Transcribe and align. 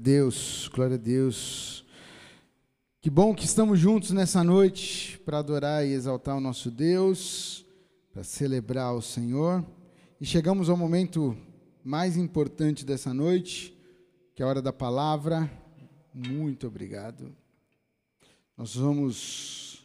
Deus, 0.00 0.70
glória 0.72 0.94
a 0.94 0.96
Deus. 0.96 1.84
Que 3.00 3.10
bom 3.10 3.34
que 3.34 3.44
estamos 3.44 3.80
juntos 3.80 4.12
nessa 4.12 4.44
noite 4.44 5.18
para 5.24 5.38
adorar 5.38 5.84
e 5.84 5.90
exaltar 5.90 6.36
o 6.36 6.40
nosso 6.40 6.70
Deus, 6.70 7.66
para 8.12 8.22
celebrar 8.22 8.94
o 8.94 9.02
Senhor. 9.02 9.66
E 10.20 10.24
chegamos 10.24 10.70
ao 10.70 10.76
momento 10.76 11.36
mais 11.82 12.16
importante 12.16 12.86
dessa 12.86 13.12
noite, 13.12 13.76
que 14.36 14.40
é 14.40 14.46
a 14.46 14.48
hora 14.48 14.62
da 14.62 14.72
palavra. 14.72 15.50
Muito 16.14 16.68
obrigado. 16.68 17.34
Nós 18.56 18.76
vamos 18.76 19.84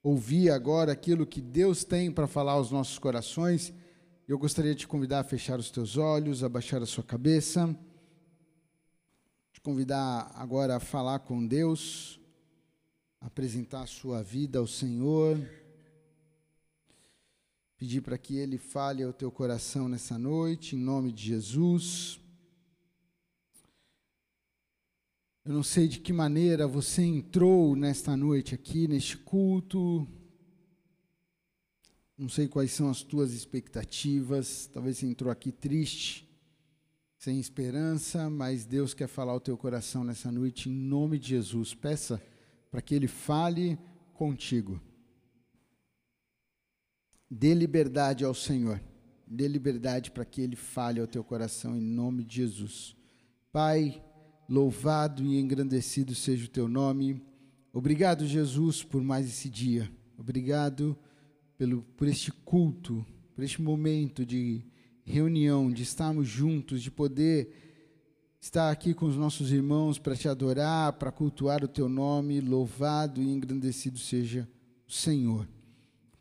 ouvir 0.00 0.50
agora 0.50 0.92
aquilo 0.92 1.26
que 1.26 1.40
Deus 1.40 1.82
tem 1.82 2.12
para 2.12 2.28
falar 2.28 2.52
aos 2.52 2.70
nossos 2.70 3.00
corações. 3.00 3.74
Eu 4.28 4.38
gostaria 4.38 4.76
de 4.76 4.82
te 4.82 4.88
convidar 4.88 5.18
a 5.18 5.24
fechar 5.24 5.58
os 5.58 5.72
teus 5.72 5.96
olhos, 5.96 6.44
a 6.44 6.48
baixar 6.48 6.80
a 6.80 6.86
sua 6.86 7.02
cabeça 7.02 7.76
te 9.60 9.62
convidar 9.62 10.32
agora 10.36 10.76
a 10.76 10.80
falar 10.80 11.18
com 11.18 11.46
Deus, 11.46 12.18
apresentar 13.20 13.82
a 13.82 13.86
sua 13.86 14.22
vida 14.22 14.58
ao 14.58 14.66
Senhor, 14.66 15.38
pedir 17.76 18.00
para 18.00 18.16
que 18.16 18.36
Ele 18.36 18.56
fale 18.56 19.02
ao 19.02 19.12
teu 19.12 19.30
coração 19.30 19.86
nessa 19.86 20.18
noite, 20.18 20.76
em 20.76 20.78
nome 20.78 21.12
de 21.12 21.24
Jesus. 21.24 22.18
Eu 25.44 25.52
não 25.52 25.62
sei 25.62 25.88
de 25.88 26.00
que 26.00 26.12
maneira 26.12 26.66
você 26.66 27.02
entrou 27.02 27.76
nesta 27.76 28.16
noite 28.16 28.54
aqui, 28.54 28.88
neste 28.88 29.18
culto. 29.18 30.08
Não 32.16 32.30
sei 32.30 32.48
quais 32.48 32.72
são 32.72 32.88
as 32.88 33.02
tuas 33.02 33.32
expectativas. 33.32 34.70
Talvez 34.72 34.98
você 34.98 35.06
entrou 35.06 35.30
aqui 35.30 35.52
triste 35.52 36.29
sem 37.20 37.38
esperança, 37.38 38.30
mas 38.30 38.64
Deus 38.64 38.94
quer 38.94 39.06
falar 39.06 39.32
ao 39.32 39.40
teu 39.40 39.54
coração 39.54 40.02
nessa 40.02 40.32
noite, 40.32 40.70
em 40.70 40.72
nome 40.72 41.18
de 41.18 41.28
Jesus. 41.28 41.74
Peça 41.74 42.18
para 42.70 42.80
que 42.80 42.94
Ele 42.94 43.06
fale 43.06 43.78
contigo. 44.14 44.80
Dê 47.30 47.52
liberdade 47.52 48.24
ao 48.24 48.32
Senhor. 48.32 48.80
Dê 49.26 49.46
liberdade 49.46 50.10
para 50.10 50.24
que 50.24 50.40
Ele 50.40 50.56
fale 50.56 50.98
ao 50.98 51.06
teu 51.06 51.22
coração, 51.22 51.76
em 51.76 51.82
nome 51.82 52.24
de 52.24 52.36
Jesus. 52.36 52.96
Pai, 53.52 54.02
louvado 54.48 55.22
e 55.22 55.38
engrandecido 55.38 56.14
seja 56.14 56.46
o 56.46 56.50
teu 56.50 56.68
nome. 56.68 57.22
Obrigado, 57.70 58.26
Jesus, 58.26 58.82
por 58.82 59.02
mais 59.02 59.26
esse 59.26 59.50
dia. 59.50 59.92
Obrigado 60.16 60.96
pelo, 61.58 61.82
por 61.98 62.08
este 62.08 62.32
culto, 62.32 63.04
por 63.34 63.44
este 63.44 63.60
momento 63.60 64.24
de 64.24 64.64
reunião, 65.10 65.70
de 65.70 65.82
estarmos 65.82 66.28
juntos, 66.28 66.82
de 66.82 66.90
poder 66.90 67.50
estar 68.40 68.70
aqui 68.70 68.94
com 68.94 69.04
os 69.04 69.16
nossos 69.16 69.52
irmãos 69.52 69.98
para 69.98 70.16
te 70.16 70.28
adorar, 70.28 70.94
para 70.94 71.12
cultuar 71.12 71.62
o 71.62 71.68
teu 71.68 71.88
nome, 71.88 72.40
louvado 72.40 73.20
e 73.20 73.28
engrandecido 73.28 73.98
seja 73.98 74.48
o 74.88 74.92
Senhor. 74.92 75.46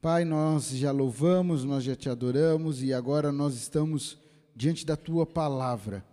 Pai, 0.01 0.25
nós 0.25 0.69
já 0.71 0.91
louvamos, 0.91 1.63
nós 1.63 1.83
já 1.83 1.95
te 1.95 2.09
adoramos 2.09 2.83
e 2.83 2.93
agora 2.93 3.31
nós 3.31 3.53
estamos 3.55 4.17
diante 4.55 4.85
da 4.85 4.97
tua 4.97 5.25
palavra. 5.25 6.05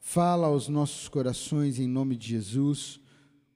Fala 0.00 0.48
aos 0.48 0.68
nossos 0.68 1.08
corações 1.08 1.78
em 1.78 1.86
nome 1.86 2.16
de 2.16 2.28
Jesus. 2.28 3.00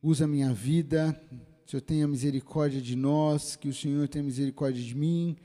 Usa 0.03 0.27
minha 0.27 0.53
vida. 0.55 1.21
Senhor 1.67 1.83
tenha 1.83 2.09
misericórdia 2.09 2.81
de 2.81 2.97
nós, 2.97 3.55
que 3.55 3.69
o 3.69 3.75
Senhor 3.75 4.09
tenha 4.09 4.25
misericórdia 4.25 4.83
de 4.83 4.95
mim 4.95 5.37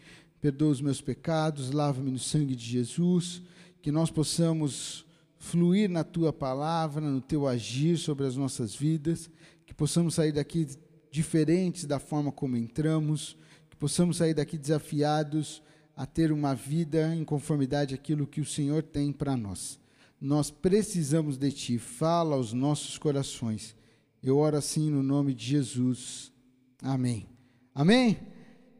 perdoa 0.43 0.71
os 0.71 0.81
meus 0.81 0.99
pecados, 0.99 1.71
lava-me 1.71 2.11
no 2.11 2.19
sangue 2.19 2.53
de 2.53 2.65
Jesus, 2.65 3.41
que 3.81 3.93
nós 3.93 4.11
possamos 4.11 5.05
fluir 5.37 5.89
na 5.89 6.03
tua 6.03 6.33
palavra, 6.33 6.99
no 6.99 7.21
teu 7.21 7.47
agir 7.47 7.97
sobre 7.97 8.25
as 8.25 8.35
nossas 8.35 8.75
vidas, 8.75 9.31
que 9.65 9.73
possamos 9.73 10.15
sair 10.15 10.33
daqui 10.33 10.67
diferentes 11.09 11.85
da 11.85 11.97
forma 11.97 12.29
como 12.29 12.57
entramos, 12.57 13.37
que 13.69 13.77
possamos 13.77 14.17
sair 14.17 14.33
daqui 14.33 14.57
desafiados 14.57 15.63
a 15.95 16.05
ter 16.05 16.29
uma 16.29 16.53
vida 16.53 17.15
em 17.15 17.23
conformidade 17.23 17.95
àquilo 17.95 18.27
que 18.27 18.41
o 18.41 18.45
Senhor 18.45 18.83
tem 18.83 19.13
para 19.13 19.37
nós. 19.37 19.79
Nós 20.19 20.51
precisamos 20.51 21.37
de 21.37 21.53
ti, 21.53 21.79
fala 21.79 22.35
aos 22.35 22.51
nossos 22.51 22.97
corações. 22.97 23.77
Eu 24.21 24.39
oro 24.39 24.57
assim 24.57 24.91
no 24.91 25.01
nome 25.01 25.33
de 25.33 25.45
Jesus. 25.45 26.33
Amém. 26.81 27.29
Amém? 27.73 28.19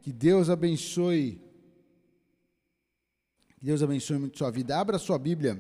Que 0.02 0.12
Deus 0.12 0.50
abençoe 0.50 1.42
que 3.64 3.68
Deus 3.68 3.82
abençoe 3.82 4.20
muito 4.20 4.38
sua 4.38 4.52
vida. 4.52 4.78
Abra 4.78 5.00
sua 5.00 5.18
Bíblia 5.18 5.58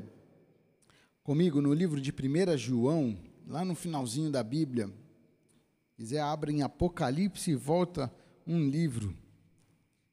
comigo 1.24 1.62
no 1.62 1.74
livro 1.74 2.02
de 2.02 2.12
1 2.12 2.58
João, 2.58 3.18
lá 3.48 3.64
no 3.64 3.76
finalzinho 3.76 4.30
da 4.30 4.44
Bíblia. 4.44 4.88
Se 4.88 5.96
quiser, 5.96 6.20
abra 6.20 6.52
em 6.52 6.64
Apocalipse 6.64 7.52
e 7.52 7.56
volta 7.56 8.14
um 8.46 8.70
livro. 8.70 9.16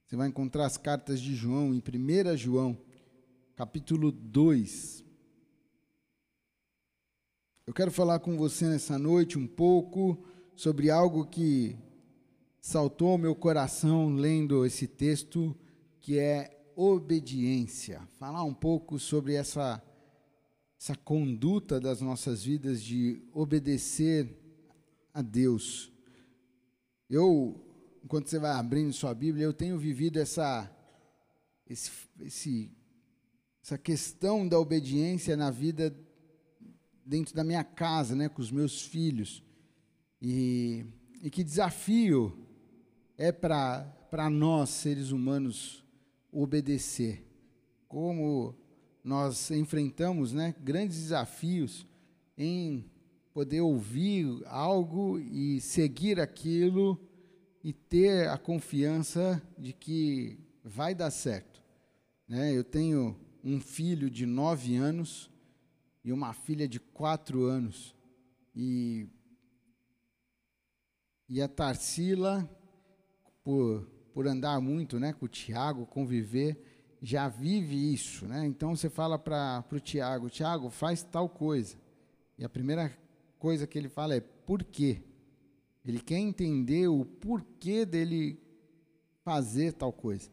Você 0.07 0.15
vai 0.15 0.29
encontrar 0.29 0.67
as 0.67 0.77
cartas 0.77 1.21
de 1.21 1.35
João 1.35 1.75
em 1.75 1.83
1 1.83 2.37
João, 2.37 2.79
capítulo 3.57 4.13
2. 4.13 5.05
Eu 7.67 7.75
quero 7.75 7.91
falar 7.91 8.21
com 8.21 8.37
você 8.37 8.69
nessa 8.69 9.01
noite 9.01 9.37
um 9.37 9.49
pouco 9.49 10.25
sobre 10.55 10.91
algo 10.91 11.27
que 11.27 11.77
saltou 12.61 13.09
ao 13.09 13.19
meu 13.19 13.35
coração 13.35 14.15
lendo 14.15 14.65
esse 14.65 14.87
texto, 14.87 15.57
que 16.01 16.21
é 16.21 16.60
obediência. 16.81 18.01
Falar 18.19 18.43
um 18.43 18.55
pouco 18.55 18.99
sobre 18.99 19.35
essa, 19.35 19.83
essa 20.81 20.97
conduta 20.97 21.79
das 21.79 22.01
nossas 22.01 22.43
vidas 22.43 22.83
de 22.83 23.23
obedecer 23.35 24.35
a 25.13 25.21
Deus. 25.21 25.93
Eu, 27.09 27.61
enquanto 28.03 28.29
você 28.29 28.39
vai 28.39 28.53
abrindo 28.53 28.93
sua 28.95 29.13
Bíblia, 29.13 29.45
eu 29.45 29.53
tenho 29.53 29.77
vivido 29.77 30.19
essa, 30.19 30.71
esse, 31.69 31.91
esse, 32.21 32.71
essa 33.63 33.77
questão 33.77 34.49
da 34.49 34.59
obediência 34.59 35.37
na 35.37 35.51
vida 35.51 35.95
dentro 37.05 37.35
da 37.35 37.45
minha 37.45 37.63
casa, 37.65 38.15
né, 38.15 38.29
com 38.29 38.41
os 38.41 38.51
meus 38.51 38.81
filhos. 38.81 39.43
E, 40.23 40.87
e 41.21 41.29
que 41.29 41.45
desafio 41.45 42.47
é 43.19 43.31
para 43.31 44.31
nós, 44.31 44.71
seres 44.71 45.11
humanos, 45.11 45.85
obedecer. 46.33 47.25
Como 47.89 48.55
nós 49.03 49.51
enfrentamos 49.51 50.33
né, 50.33 50.55
grandes 50.61 50.99
desafios 50.99 51.87
em 52.37 52.91
poder 53.33 53.61
ouvir 53.61 54.43
algo 54.47 55.19
e 55.19 55.61
seguir 55.61 56.21
aquilo 56.21 57.01
e 57.63 57.73
ter 57.73 58.29
a 58.29 58.39
confiança 58.39 59.43
de 59.59 59.73
que 59.73 60.39
vai 60.65 60.95
dar 60.95 61.11
certo. 61.11 61.63
Né? 62.27 62.57
Eu 62.57 62.65
tenho 62.65 63.19
um 63.43 63.61
filho 63.61 64.11
de 64.11 64.27
nove 64.27 64.77
anos 64.77 65.31
e 66.05 66.13
uma 66.13 66.33
filha 66.33 66.69
de 66.69 66.81
quatro 66.81 67.45
anos. 67.45 67.95
E, 68.55 69.07
e 71.29 71.41
a 71.41 71.49
Tarsila, 71.49 72.49
por 73.43 73.87
por 74.13 74.27
andar 74.27 74.61
muito 74.61 74.99
né, 74.99 75.13
com 75.13 75.27
o 75.27 75.29
Tiago, 75.29 75.87
conviver, 75.87 76.59
já 77.03 77.29
vive 77.29 77.93
isso. 77.93 78.27
Né? 78.27 78.47
Então 78.47 78.75
você 78.77 78.89
fala 78.89 79.19
para 79.19 79.65
o 79.71 79.81
Tiago, 79.81 80.29
Tiago, 80.29 80.71
faz 80.71 81.03
tal 81.03 81.29
coisa. 81.29 81.77
E 82.39 82.45
a 82.45 82.49
primeira 82.49 82.93
coisa 83.39 83.67
que 83.67 83.79
ele 83.79 83.89
fala 83.89 84.15
é 84.15 84.21
por 84.21 84.63
quê? 84.65 85.03
Ele 85.85 86.01
quer 86.01 86.19
entender 86.19 86.89
o 86.89 87.05
porquê 87.05 87.87
dele 87.87 88.39
fazer 89.25 89.73
tal 89.73 89.93
coisa. 89.93 90.31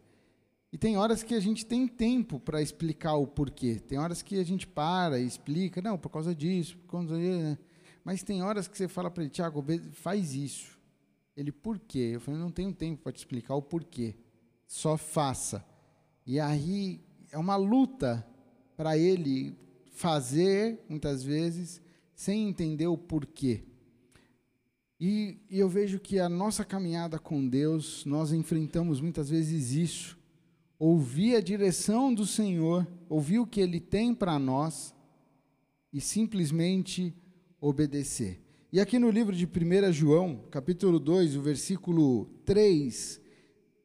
E 0.72 0.78
tem 0.78 0.98
horas 0.98 1.24
que 1.24 1.34
a 1.34 1.40
gente 1.40 1.66
tem 1.66 1.88
tempo 1.88 2.40
para 2.40 2.62
explicar 2.62 3.16
o 3.16 3.26
porquê. 3.26 3.76
Tem 3.80 3.98
horas 3.98 4.22
que 4.22 4.38
a 4.38 4.44
gente 4.44 4.68
para 4.68 5.20
e 5.20 5.26
explica, 5.26 5.82
não, 5.82 5.98
por 5.98 6.10
causa 6.10 6.36
disso, 6.36 6.78
por 6.80 6.92
causa 6.92 7.18
disso. 7.18 7.40
Né? 7.40 7.58
Mas 8.04 8.22
tem 8.22 8.44
horas 8.44 8.68
que 8.68 8.78
você 8.78 8.88
fala 8.88 9.10
para 9.10 9.24
ele, 9.24 9.32
Tiago, 9.32 9.64
faz 9.92 10.34
isso. 10.34 10.77
Ele, 11.38 11.52
por 11.52 11.78
quê? 11.78 12.14
Eu 12.14 12.20
falei, 12.20 12.40
não 12.40 12.52
tenho 12.52 12.74
tempo 12.74 13.04
para 13.04 13.12
te 13.12 13.18
explicar 13.18 13.54
o 13.54 13.62
porquê. 13.62 14.16
Só 14.66 14.98
faça. 14.98 15.64
E 16.26 16.40
aí 16.40 17.00
é 17.32 17.38
uma 17.38 17.56
luta 17.56 18.28
para 18.76 18.98
ele 18.98 19.56
fazer, 19.92 20.84
muitas 20.90 21.24
vezes, 21.24 21.80
sem 22.16 22.50
entender 22.50 22.88
o 22.88 22.98
porquê. 22.98 23.64
E, 25.00 25.38
e, 25.48 25.60
eu 25.60 25.70
vejo 25.70 26.00
que 26.00 26.20
a 26.20 26.28
nossa 26.28 26.66
caminhada 26.66 27.20
com 27.20 27.48
Deus, 27.48 28.04
nós 28.04 28.34
enfrentamos 28.34 29.00
muitas 29.00 29.30
vezes 29.30 29.74
isso. 29.74 30.18
Ouvir 30.80 31.36
a 31.36 31.42
direção 31.42 32.12
do 32.12 32.26
Senhor, 32.26 32.88
ouvir 33.08 33.38
o 33.38 33.46
que 33.46 33.62
Ele 33.62 33.80
tem 33.80 34.12
para 34.12 34.40
nós 34.40 34.92
e 35.94 36.02
simplesmente 36.02 37.14
obedecer. 37.62 38.47
E 38.78 38.80
aqui 38.80 39.00
no 39.00 39.10
livro 39.10 39.36
de 39.36 39.48
1 39.48 39.92
João, 39.92 40.40
capítulo 40.52 41.00
2, 41.00 41.36
o 41.36 41.42
versículo 41.42 42.26
3, 42.46 43.20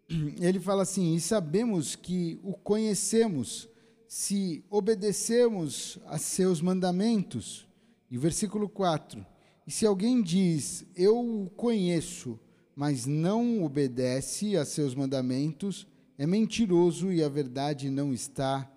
ele 0.38 0.60
fala 0.60 0.82
assim: 0.82 1.14
E 1.14 1.18
sabemos 1.18 1.96
que 1.96 2.38
o 2.42 2.52
conhecemos 2.52 3.70
se 4.06 4.62
obedecemos 4.68 5.98
a 6.04 6.18
seus 6.18 6.60
mandamentos. 6.60 7.66
E 8.10 8.18
versículo 8.18 8.68
4: 8.68 9.24
E 9.66 9.70
se 9.70 9.86
alguém 9.86 10.20
diz, 10.20 10.84
Eu 10.94 11.44
o 11.44 11.48
conheço, 11.48 12.38
mas 12.76 13.06
não 13.06 13.64
obedece 13.64 14.58
a 14.58 14.64
seus 14.66 14.94
mandamentos, 14.94 15.86
é 16.18 16.26
mentiroso 16.26 17.10
e 17.10 17.24
a 17.24 17.30
verdade 17.30 17.88
não 17.88 18.12
está 18.12 18.70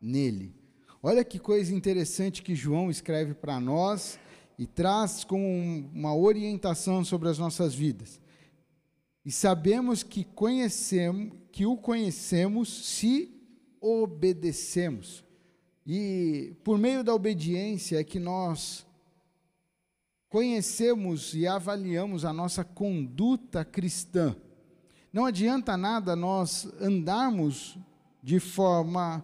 nele. 0.00 0.56
Olha 1.02 1.22
que 1.22 1.38
coisa 1.38 1.74
interessante 1.74 2.42
que 2.42 2.54
João 2.54 2.90
escreve 2.90 3.34
para 3.34 3.60
nós 3.60 4.18
e 4.58 4.66
traz 4.66 5.24
como 5.24 5.44
uma 5.92 6.14
orientação 6.14 7.04
sobre 7.04 7.28
as 7.28 7.38
nossas 7.38 7.74
vidas. 7.74 8.20
E 9.24 9.30
sabemos 9.30 10.02
que 10.02 10.24
conhecemos, 10.24 11.32
que 11.50 11.64
o 11.64 11.76
conhecemos 11.76 12.68
se 12.86 13.30
obedecemos. 13.80 15.24
E 15.86 16.54
por 16.62 16.78
meio 16.78 17.02
da 17.02 17.14
obediência 17.14 17.98
é 17.98 18.04
que 18.04 18.18
nós 18.18 18.86
conhecemos 20.28 21.34
e 21.34 21.46
avaliamos 21.46 22.24
a 22.24 22.32
nossa 22.32 22.64
conduta 22.64 23.64
cristã. 23.64 24.34
Não 25.12 25.26
adianta 25.26 25.76
nada 25.76 26.16
nós 26.16 26.66
andarmos 26.80 27.76
de 28.22 28.40
forma, 28.40 29.22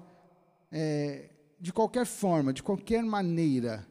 é, 0.70 1.30
de 1.58 1.72
qualquer 1.72 2.04
forma, 2.04 2.52
de 2.52 2.62
qualquer 2.62 3.02
maneira, 3.02 3.87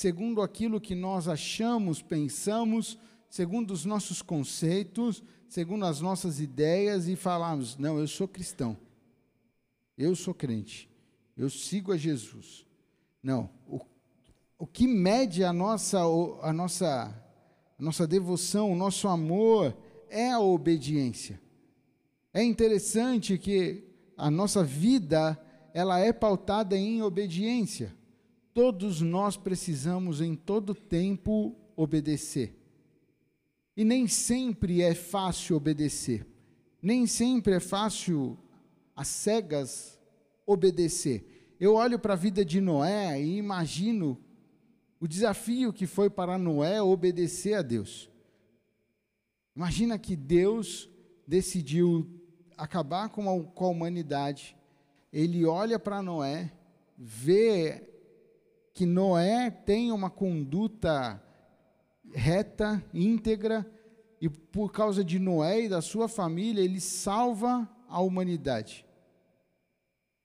segundo 0.00 0.40
aquilo 0.40 0.80
que 0.80 0.94
nós 0.94 1.28
achamos, 1.28 2.00
pensamos, 2.00 2.96
segundo 3.28 3.70
os 3.72 3.84
nossos 3.84 4.22
conceitos, 4.22 5.22
segundo 5.46 5.84
as 5.84 6.00
nossas 6.00 6.40
ideias 6.40 7.06
e 7.06 7.14
falarmos: 7.16 7.76
não, 7.76 7.98
eu 7.98 8.08
sou 8.08 8.26
cristão, 8.26 8.78
eu 9.98 10.16
sou 10.16 10.32
crente, 10.32 10.88
eu 11.36 11.50
sigo 11.50 11.92
a 11.92 11.98
Jesus. 11.98 12.64
Não, 13.22 13.50
o, 13.68 13.78
o 14.58 14.66
que 14.66 14.86
mede 14.86 15.44
a 15.44 15.52
nossa, 15.52 16.00
a, 16.40 16.50
nossa, 16.50 17.14
a 17.78 17.82
nossa 17.82 18.06
devoção, 18.06 18.72
o 18.72 18.76
nosso 18.76 19.06
amor, 19.06 19.76
é 20.08 20.30
a 20.30 20.40
obediência. 20.40 21.38
É 22.32 22.42
interessante 22.42 23.36
que 23.36 23.84
a 24.16 24.30
nossa 24.30 24.64
vida 24.64 25.38
ela 25.74 25.98
é 25.98 26.10
pautada 26.10 26.74
em 26.74 27.02
obediência. 27.02 27.99
Todos 28.52 29.00
nós 29.00 29.36
precisamos 29.36 30.20
em 30.20 30.34
todo 30.34 30.74
tempo 30.74 31.54
obedecer. 31.76 32.56
E 33.76 33.84
nem 33.84 34.06
sempre 34.08 34.82
é 34.82 34.94
fácil 34.94 35.56
obedecer. 35.56 36.26
Nem 36.82 37.06
sempre 37.06 37.54
é 37.54 37.60
fácil 37.60 38.36
às 38.96 39.08
cegas 39.08 39.98
obedecer. 40.44 41.54
Eu 41.60 41.74
olho 41.74 41.98
para 41.98 42.14
a 42.14 42.16
vida 42.16 42.44
de 42.44 42.60
Noé 42.60 43.22
e 43.22 43.36
imagino 43.36 44.18
o 44.98 45.06
desafio 45.06 45.72
que 45.72 45.86
foi 45.86 46.10
para 46.10 46.36
Noé 46.36 46.82
obedecer 46.82 47.54
a 47.54 47.62
Deus. 47.62 48.10
Imagina 49.54 49.98
que 49.98 50.16
Deus 50.16 50.90
decidiu 51.26 52.08
acabar 52.56 53.04
a, 53.04 53.08
com 53.08 53.64
a 53.64 53.68
humanidade. 53.68 54.56
Ele 55.12 55.44
olha 55.44 55.78
para 55.78 56.02
Noé, 56.02 56.52
vê 56.96 57.89
que 58.80 58.86
Noé 58.86 59.50
tem 59.50 59.92
uma 59.92 60.08
conduta 60.08 61.22
reta, 62.14 62.82
íntegra, 62.94 63.70
e 64.18 64.26
por 64.26 64.72
causa 64.72 65.04
de 65.04 65.18
Noé 65.18 65.64
e 65.64 65.68
da 65.68 65.82
sua 65.82 66.08
família, 66.08 66.62
ele 66.62 66.80
salva 66.80 67.68
a 67.86 68.00
humanidade. 68.00 68.86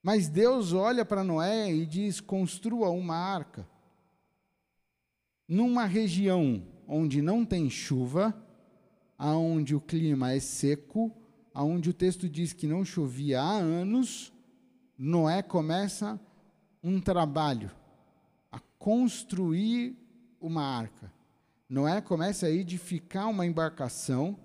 Mas 0.01 0.29
Deus 0.29 0.71
olha 0.71 1.03
para 1.03 1.21
Noé 1.21 1.69
e 1.69 1.85
diz: 1.85 2.21
construa 2.21 2.89
uma 2.91 3.17
arca. 3.17 3.67
Numa 5.45 5.83
região 5.83 6.65
onde 6.87 7.21
não 7.21 7.43
tem 7.43 7.69
chuva, 7.69 8.33
aonde 9.17 9.75
o 9.75 9.81
clima 9.81 10.31
é 10.31 10.39
seco, 10.39 11.11
aonde 11.53 11.89
o 11.89 11.93
texto 11.93 12.29
diz 12.29 12.53
que 12.53 12.67
não 12.67 12.85
chovia 12.85 13.41
há 13.41 13.57
anos, 13.57 14.31
Noé 14.97 15.43
começa 15.43 16.17
um 16.81 17.01
trabalho 17.01 17.69
construir 18.85 19.97
uma 20.39 20.61
arca. 20.61 21.11
Noé 21.67 21.99
começa 22.01 22.45
a 22.45 22.51
edificar 22.51 23.27
uma 23.27 23.43
embarcação 23.43 24.37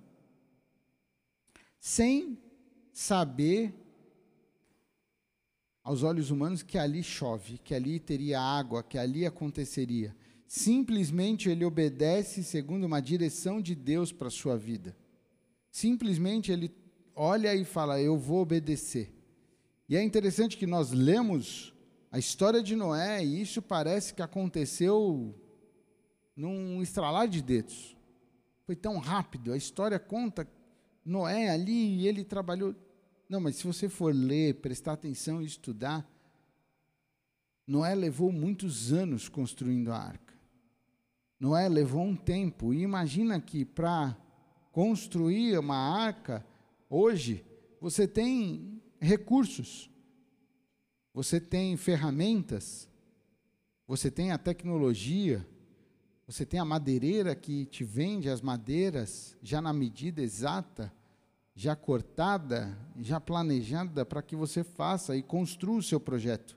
sem 1.79 2.39
saber 2.91 3.75
aos 5.85 6.03
olhos 6.03 6.31
humanos 6.31 6.63
que 6.63 6.79
ali 6.79 7.03
chove, 7.03 7.59
que 7.59 7.75
ali 7.75 8.01
teria 8.01 8.41
água, 8.41 8.83
que 8.83 8.97
ali 8.97 9.27
aconteceria. 9.27 10.17
Simplesmente 10.47 11.51
ele 11.51 11.63
obedece 11.63 12.43
segundo 12.43 12.85
uma 12.85 13.03
direção 13.03 13.61
de 13.61 13.75
Deus 13.75 14.11
para 14.11 14.29
a 14.29 14.31
sua 14.31 14.57
vida. 14.57 14.97
Simplesmente 15.71 16.51
ele 16.51 16.75
olha 17.15 17.55
e 17.55 17.63
fala: 17.63 18.01
Eu 18.01 18.17
vou 18.17 18.41
obedecer. 18.41 19.13
E 19.87 19.99
é 19.99 20.03
interessante 20.03 20.57
que 20.57 20.67
nós 20.67 20.93
lemos 20.93 21.75
a 22.11 22.19
história 22.19 22.63
de 22.63 22.75
Noé 22.75 23.25
e 23.25 23.41
isso 23.41 23.63
parece 23.63 24.13
que 24.13 24.23
aconteceu 24.23 25.35
num 26.35 26.83
estralar 26.83 27.29
de 27.29 27.41
dedos. 27.43 27.97
Foi 28.65 28.75
tão 28.75 28.99
rápido. 28.99 29.53
A 29.53 29.57
história 29.57 29.99
conta 29.99 30.49
Noé 31.05 31.51
ali 31.51 32.01
e 32.01 32.09
ele 32.09 32.25
trabalhou. 32.25 32.75
Não, 33.29 33.41
mas 33.41 33.57
se 33.57 33.67
você 33.67 33.89
for 33.89 34.15
ler, 34.15 34.55
prestar 34.55 34.95
atenção 34.95 35.41
e 35.41 35.47
estudar, 35.47 36.09
Noé 37.67 37.95
levou 37.95 38.33
muitos 38.33 38.93
anos 38.93 39.29
construindo 39.29 39.93
a 39.93 39.99
arca. 39.99 40.35
Noé 41.39 41.69
levou 41.69 42.03
um 42.03 42.17
tempo. 42.17 42.75
E 42.75 42.83
imagina 42.83 43.41
que 43.41 43.65
para 43.65 44.17
construir 44.73 45.59
uma 45.59 45.77
arca, 45.77 46.45
hoje, 46.89 47.45
você 47.81 48.07
tem 48.07 48.81
recursos, 49.01 49.90
você 51.21 51.39
tem 51.39 51.77
ferramentas, 51.77 52.89
você 53.87 54.11
tem 54.11 54.33
a 54.33 54.39
tecnologia, 54.39 55.47
você 56.27 56.47
tem 56.47 56.59
a 56.59 56.65
madeireira 56.65 57.35
que 57.35 57.67
te 57.67 57.85
vende 57.85 58.31
as 58.31 58.41
madeiras 58.41 59.37
já 59.43 59.61
na 59.61 59.71
medida 59.71 60.23
exata, 60.23 60.91
já 61.55 61.77
cortada, 61.77 62.75
já 62.99 63.21
planejada 63.21 64.07
para 64.07 64.23
que 64.23 64.35
você 64.35 64.65
faça 64.65 65.15
e 65.15 65.23
construa 65.23 65.77
o 65.77 65.83
seu 65.83 66.01
projeto. 66.01 66.57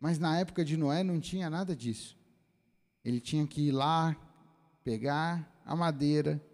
Mas 0.00 0.18
na 0.18 0.36
época 0.36 0.64
de 0.64 0.76
Noé 0.76 1.04
não 1.04 1.20
tinha 1.20 1.48
nada 1.48 1.76
disso. 1.76 2.18
Ele 3.04 3.20
tinha 3.20 3.46
que 3.46 3.68
ir 3.68 3.70
lá, 3.70 4.16
pegar 4.82 5.48
a 5.64 5.76
madeira, 5.76 6.44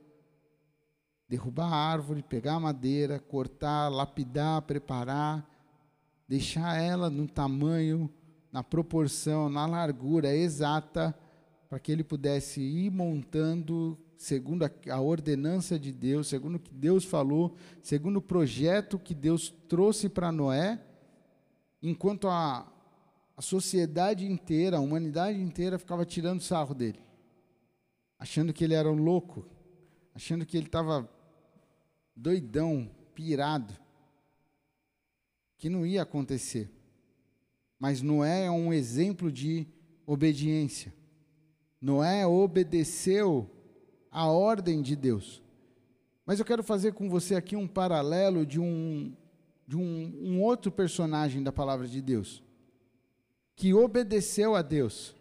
derrubar 1.27 1.73
a 1.73 1.93
árvore, 1.93 2.23
pegar 2.23 2.57
a 2.57 2.61
madeira, 2.61 3.19
cortar, 3.19 3.89
lapidar, 3.89 4.61
preparar, 4.61 5.48
deixar 6.29 6.79
ela 6.79 7.09
no 7.09 7.27
tamanho, 7.27 8.13
na 8.53 8.63
proporção, 8.63 9.49
na 9.49 9.67
largura 9.67 10.35
exata 10.35 11.19
para 11.69 11.79
que 11.79 11.91
ele 11.91 12.05
pudesse 12.05 12.61
ir 12.61 12.91
montando 12.91 13.99
segundo 14.17 14.65
a, 14.65 15.01
ordenança 15.01 15.79
de 15.79 15.93
Deus, 15.93 16.27
segundo 16.27 16.57
o 16.57 16.59
que 16.59 16.75
Deus 16.75 17.05
falou, 17.05 17.55
segundo 17.83 18.17
o 18.17 18.23
projeto 18.23 18.99
que 18.99 19.15
Deus 19.15 19.55
trouxe 19.69 20.09
para 20.09 20.33
Noé, 20.33 20.83
enquanto 21.81 22.27
a, 22.27 22.67
a 23.37 23.43
sociedade 23.43 24.27
inteira, 24.27 24.79
a 24.79 24.81
humanidade 24.81 25.41
inteira 25.41 25.79
ficava 25.79 26.05
tirando 26.05 26.41
sarro 26.41 26.75
dele, 26.75 27.01
achando 28.19 28.53
que 28.53 28.65
ele 28.65 28.75
era 28.75 28.91
um 28.91 28.97
louco, 28.97 29.47
achando 30.15 30.45
que 30.45 30.57
ele 30.57 30.67
estava 30.67 31.09
doidão, 32.17 32.91
pirado, 33.15 33.73
que 35.59 35.69
não 35.69 35.85
ia 35.85 36.03
acontecer. 36.03 36.71
Mas 37.79 38.01
Noé 38.01 38.45
é 38.45 38.51
um 38.51 38.73
exemplo 38.73 39.31
de 39.31 39.67
obediência. 40.07 40.95
Noé 41.81 42.27
obedeceu 42.27 43.51
a 44.11 44.27
ordem 44.27 44.81
de 44.81 44.97
Deus. 44.97 45.43
Mas 46.25 46.39
eu 46.39 46.45
quero 46.45 46.63
fazer 46.63 46.93
com 46.93 47.09
você 47.09 47.35
aqui 47.35 47.57
um 47.57 47.67
paralelo 47.67 48.47
de 48.47 48.61
um, 48.61 49.13
de 49.67 49.77
um, 49.77 50.13
um 50.23 50.43
outro 50.43 50.71
personagem 50.71 51.43
da 51.43 51.53
palavra 51.53 51.87
de 51.87 52.01
Deus, 52.01 52.43
que 53.55 53.73
obedeceu 53.75 54.55
a 54.55 54.63
Deus, 54.63 55.15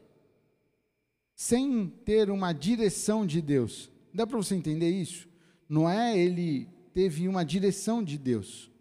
sem 1.35 1.87
ter 2.03 2.29
uma 2.29 2.53
direção 2.53 3.25
de 3.25 3.41
Deus. 3.41 3.91
Dá 4.13 4.25
para 4.25 4.37
você 4.37 4.55
entender 4.55 4.89
isso? 4.89 5.27
Noé, 5.69 6.17
ele 6.17 6.67
teve 6.93 7.27
uma 7.27 7.43
direção 7.43 8.03
de 8.03 8.17
Deus. 8.17 8.71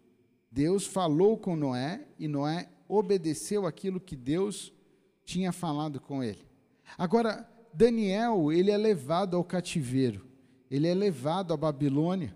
Deus 0.57 0.87
falou 0.87 1.37
com 1.37 1.55
Noé 1.55 2.03
e 2.17 2.27
Noé 2.27 2.67
obedeceu 2.87 3.67
aquilo 3.67 3.99
que 3.99 4.15
Deus 4.15 4.73
tinha 5.23 5.51
falado 5.51 5.99
com 5.99 6.23
ele. 6.23 6.43
Agora, 6.97 7.47
Daniel, 7.71 8.51
ele 8.51 8.71
é 8.71 8.77
levado 8.77 9.37
ao 9.37 9.43
cativeiro, 9.43 10.25
ele 10.71 10.87
é 10.87 10.95
levado 10.95 11.53
à 11.53 11.57
Babilônia, 11.57 12.35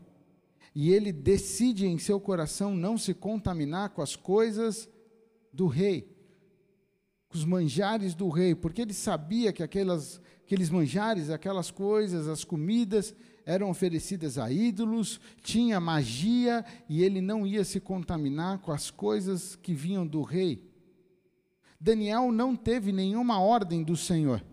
e 0.76 0.92
ele 0.92 1.12
decide 1.12 1.88
em 1.88 1.98
seu 1.98 2.20
coração 2.20 2.76
não 2.76 2.96
se 2.96 3.12
contaminar 3.12 3.90
com 3.90 4.04
as 4.04 4.16
coisas 4.16 4.88
do 5.52 5.66
rei. 5.66 6.16
com 7.28 7.38
os 7.38 7.44
manjares 7.44 8.14
do 8.14 8.30
rei, 8.30 8.54
porque 8.54 8.84
ele 8.84 8.94
sabia 8.94 9.52
que 9.52 9.64
aquelas, 9.64 10.22
aqueles 10.44 10.70
manjares, 10.70 11.32
aquelas 11.32 11.72
coisas, 11.72 12.28
as 12.28 12.44
comidas 12.44 13.16
eram 13.46 13.70
oferecidas 13.70 14.38
a 14.38 14.52
ídolos, 14.52 15.20
tinha 15.42 15.80
magia 15.80 16.66
e 16.88 17.04
ele 17.04 17.22
não 17.22 17.46
ia 17.46 17.64
se 17.64 17.80
contaminar 17.80 18.60
com 18.60 18.72
as 18.72 18.92
coisas 18.92 19.56
que 19.56 19.74
vinham 19.74 20.06
do 20.06 20.22
rei. 20.22 20.70
Daniel 21.80 22.32
não 22.32 22.56
teve 22.56 22.92
nenhuma 22.92 23.40
ordem 23.42 23.84
do 23.84 23.98
Senhor. 23.98 24.44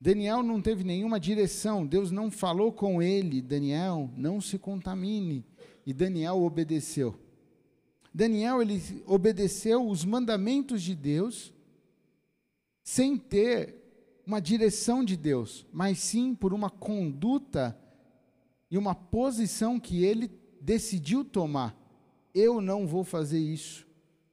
Daniel 0.00 0.42
não 0.42 0.60
teve 0.62 0.84
nenhuma 0.84 1.18
direção, 1.18 1.86
Deus 1.86 2.10
não 2.10 2.30
falou 2.30 2.72
com 2.72 3.02
ele, 3.02 3.42
Daniel, 3.42 4.10
não 4.16 4.40
se 4.40 4.58
contamine. 4.58 5.44
E 5.84 5.92
Daniel 5.92 6.38
obedeceu. 6.42 7.18
Daniel 8.12 8.62
ele 8.62 8.80
obedeceu 9.06 9.88
os 9.88 10.04
mandamentos 10.04 10.82
de 10.82 10.94
Deus 10.94 11.52
sem 12.82 13.16
ter 13.16 13.87
uma 14.28 14.42
direção 14.42 15.02
de 15.02 15.16
Deus, 15.16 15.66
mas 15.72 15.98
sim 16.00 16.34
por 16.34 16.52
uma 16.52 16.68
conduta 16.68 17.74
e 18.70 18.76
uma 18.76 18.94
posição 18.94 19.80
que 19.80 20.04
ele 20.04 20.30
decidiu 20.60 21.24
tomar. 21.24 21.74
Eu 22.34 22.60
não 22.60 22.86
vou 22.86 23.04
fazer 23.04 23.38
isso, 23.38 23.86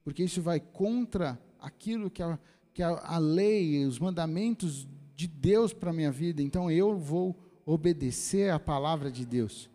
porque 0.03 0.21
isso 0.21 0.41
vai 0.41 0.59
contra 0.59 1.41
aquilo 1.57 2.11
que 2.11 2.21
a, 2.21 2.37
que 2.73 2.83
a, 2.83 2.89
a 2.89 3.17
lei, 3.17 3.85
os 3.85 3.97
mandamentos 3.97 4.85
de 5.15 5.29
Deus 5.29 5.71
para 5.71 5.91
a 5.91 5.93
minha 5.93 6.11
vida, 6.11 6.41
então 6.41 6.69
eu 6.69 6.97
vou 6.97 7.33
obedecer 7.65 8.51
à 8.51 8.59
palavra 8.59 9.09
de 9.09 9.25
Deus. 9.25 9.69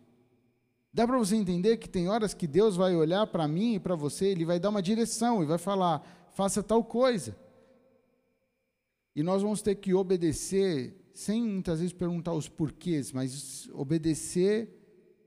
Dá 0.93 1.07
para 1.07 1.17
você 1.17 1.35
entender 1.35 1.77
que 1.77 1.89
tem 1.89 2.07
horas 2.07 2.35
que 2.35 2.45
Deus 2.45 2.75
vai 2.75 2.95
olhar 2.95 3.25
para 3.25 3.47
mim 3.47 3.73
e 3.73 3.79
para 3.79 3.95
você, 3.95 4.27
Ele 4.27 4.45
vai 4.45 4.59
dar 4.59 4.69
uma 4.69 4.83
direção 4.83 5.41
e 5.41 5.47
vai 5.47 5.57
falar: 5.57 6.29
faça 6.35 6.61
tal 6.61 6.83
coisa. 6.83 7.35
E 9.15 9.23
nós 9.23 9.41
vamos 9.41 9.61
ter 9.61 9.75
que 9.75 9.93
obedecer, 9.93 10.95
sem 11.13 11.43
muitas 11.43 11.79
vezes 11.79 11.93
perguntar 11.93 12.33
os 12.33 12.47
porquês, 12.47 13.11
mas 13.11 13.69
obedecer 13.73 14.81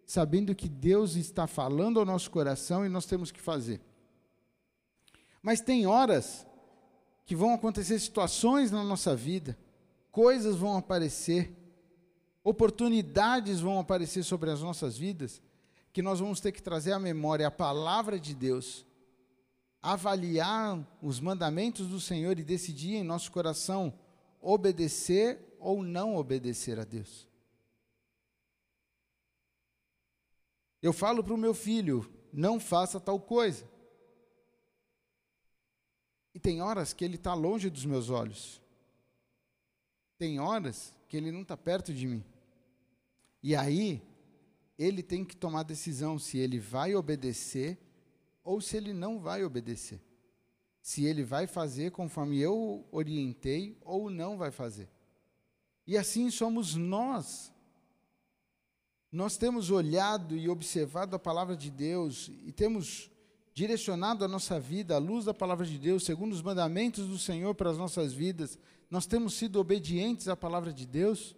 sabendo 0.06 0.54
que 0.54 0.68
Deus 0.68 1.16
está 1.16 1.46
falando 1.46 1.98
ao 1.98 2.06
nosso 2.06 2.30
coração 2.30 2.84
e 2.84 2.88
nós 2.88 3.06
temos 3.06 3.30
que 3.30 3.40
fazer. 3.40 3.80
Mas 5.42 5.60
tem 5.60 5.86
horas 5.86 6.46
que 7.24 7.34
vão 7.34 7.54
acontecer 7.54 7.98
situações 7.98 8.70
na 8.70 8.82
nossa 8.84 9.16
vida, 9.16 9.58
coisas 10.10 10.56
vão 10.56 10.76
aparecer, 10.76 11.54
oportunidades 12.42 13.60
vão 13.60 13.78
aparecer 13.78 14.22
sobre 14.22 14.50
as 14.50 14.60
nossas 14.60 14.96
vidas, 14.96 15.42
que 15.92 16.02
nós 16.02 16.20
vamos 16.20 16.40
ter 16.40 16.52
que 16.52 16.62
trazer 16.62 16.92
à 16.92 16.98
memória 16.98 17.46
a 17.46 17.50
palavra 17.50 18.18
de 18.18 18.34
Deus, 18.34 18.84
avaliar 19.84 20.82
os 21.02 21.20
mandamentos 21.20 21.86
do 21.88 22.00
Senhor 22.00 22.38
e 22.38 22.42
decidir 22.42 22.94
em 22.94 23.04
nosso 23.04 23.30
coração 23.30 23.92
obedecer 24.40 25.38
ou 25.60 25.82
não 25.82 26.16
obedecer 26.16 26.80
a 26.80 26.84
Deus. 26.84 27.28
Eu 30.80 30.90
falo 30.90 31.22
para 31.22 31.34
o 31.34 31.38
meu 31.38 31.52
filho, 31.52 32.10
não 32.32 32.58
faça 32.58 32.98
tal 32.98 33.20
coisa. 33.20 33.68
E 36.34 36.40
tem 36.40 36.62
horas 36.62 36.94
que 36.94 37.04
ele 37.04 37.16
está 37.16 37.34
longe 37.34 37.68
dos 37.68 37.84
meus 37.84 38.08
olhos. 38.08 38.62
Tem 40.16 40.40
horas 40.40 40.94
que 41.08 41.16
ele 41.18 41.30
não 41.30 41.42
está 41.42 41.58
perto 41.58 41.92
de 41.92 42.06
mim. 42.06 42.24
E 43.42 43.54
aí, 43.54 44.02
ele 44.78 45.02
tem 45.02 45.26
que 45.26 45.36
tomar 45.36 45.62
decisão 45.62 46.18
se 46.18 46.38
ele 46.38 46.58
vai 46.58 46.94
obedecer 46.94 47.78
ou 48.44 48.60
se 48.60 48.76
ele 48.76 48.92
não 48.92 49.18
vai 49.18 49.42
obedecer. 49.42 50.00
Se 50.80 51.04
ele 51.04 51.24
vai 51.24 51.46
fazer 51.46 51.90
conforme 51.90 52.38
eu 52.38 52.86
orientei 52.92 53.78
ou 53.82 54.10
não 54.10 54.36
vai 54.36 54.50
fazer. 54.50 54.88
E 55.86 55.96
assim 55.96 56.30
somos 56.30 56.74
nós. 56.74 57.52
Nós 59.10 59.36
temos 59.36 59.70
olhado 59.70 60.36
e 60.36 60.48
observado 60.48 61.16
a 61.16 61.18
palavra 61.18 61.56
de 61.56 61.70
Deus 61.70 62.30
e 62.44 62.52
temos 62.52 63.10
direcionado 63.54 64.24
a 64.24 64.28
nossa 64.28 64.58
vida 64.58 64.96
à 64.96 64.98
luz 64.98 65.24
da 65.24 65.32
palavra 65.32 65.64
de 65.64 65.78
Deus, 65.78 66.04
segundo 66.04 66.32
os 66.32 66.42
mandamentos 66.42 67.06
do 67.06 67.16
Senhor 67.16 67.54
para 67.54 67.70
as 67.70 67.78
nossas 67.78 68.12
vidas, 68.12 68.58
nós 68.90 69.06
temos 69.06 69.34
sido 69.34 69.60
obedientes 69.60 70.26
à 70.26 70.36
palavra 70.36 70.72
de 70.72 70.84
Deus. 70.84 71.36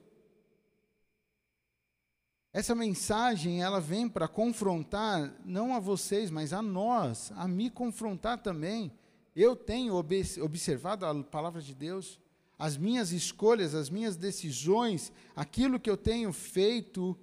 Essa 2.57 2.75
mensagem, 2.75 3.63
ela 3.63 3.83
vem 3.83 4.09
para 4.09 4.27
confrontar 4.27 5.31
não 5.45 5.75
a 5.75 5.79
vocês, 5.79 6.31
mas 6.31 6.55
a 6.55 6.63
nós, 6.63 7.31
a 7.37 7.47
me 7.47 7.69
confrontar 7.69 8.39
também. 8.39 8.91
Eu 9.35 9.55
tenho 9.55 9.95
observado 9.95 11.05
a 11.05 11.23
palavra 11.23 11.61
de 11.61 11.75
Deus, 11.75 12.19
as 12.59 12.79
minhas 12.79 13.13
escolhas, 13.13 13.75
as 13.75 13.91
minhas 13.91 14.17
decisões, 14.17 15.13
aquilo 15.37 15.79
que 15.79 15.91
eu 15.91 15.99
tenho 15.99 16.33
feito, 16.33 17.15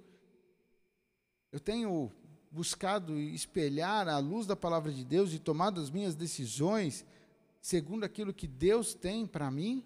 eu 1.50 1.58
tenho 1.58 2.12
buscado 2.48 3.18
espelhar 3.18 4.06
a 4.06 4.18
luz 4.18 4.46
da 4.46 4.54
palavra 4.54 4.92
de 4.92 5.04
Deus 5.04 5.32
e 5.32 5.40
tomado 5.40 5.80
as 5.80 5.90
minhas 5.90 6.14
decisões 6.14 7.04
segundo 7.60 8.04
aquilo 8.04 8.32
que 8.32 8.46
Deus 8.46 8.94
tem 8.94 9.26
para 9.26 9.50
mim? 9.50 9.82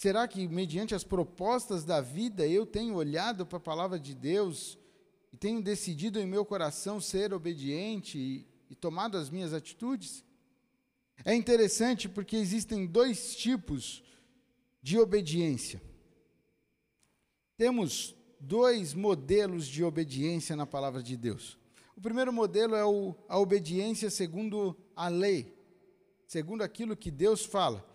Será 0.00 0.26
que, 0.26 0.48
mediante 0.48 0.94
as 0.94 1.04
propostas 1.04 1.84
da 1.84 2.00
vida, 2.00 2.46
eu 2.46 2.64
tenho 2.64 2.94
olhado 2.94 3.44
para 3.44 3.58
a 3.58 3.60
palavra 3.60 4.00
de 4.00 4.14
Deus 4.14 4.78
e 5.30 5.36
tenho 5.36 5.60
decidido 5.60 6.18
em 6.18 6.26
meu 6.26 6.42
coração 6.42 6.98
ser 6.98 7.34
obediente 7.34 8.16
e, 8.18 8.46
e 8.70 8.74
tomado 8.74 9.18
as 9.18 9.28
minhas 9.28 9.52
atitudes? 9.52 10.24
É 11.22 11.34
interessante 11.34 12.08
porque 12.08 12.34
existem 12.34 12.86
dois 12.86 13.36
tipos 13.36 14.02
de 14.82 14.98
obediência. 14.98 15.82
Temos 17.58 18.16
dois 18.40 18.94
modelos 18.94 19.66
de 19.66 19.84
obediência 19.84 20.56
na 20.56 20.64
palavra 20.64 21.02
de 21.02 21.14
Deus. 21.14 21.58
O 21.94 22.00
primeiro 22.00 22.32
modelo 22.32 22.74
é 22.74 22.86
o, 22.86 23.14
a 23.28 23.38
obediência 23.38 24.08
segundo 24.08 24.74
a 24.96 25.08
lei, 25.08 25.54
segundo 26.26 26.62
aquilo 26.62 26.96
que 26.96 27.10
Deus 27.10 27.44
fala, 27.44 27.89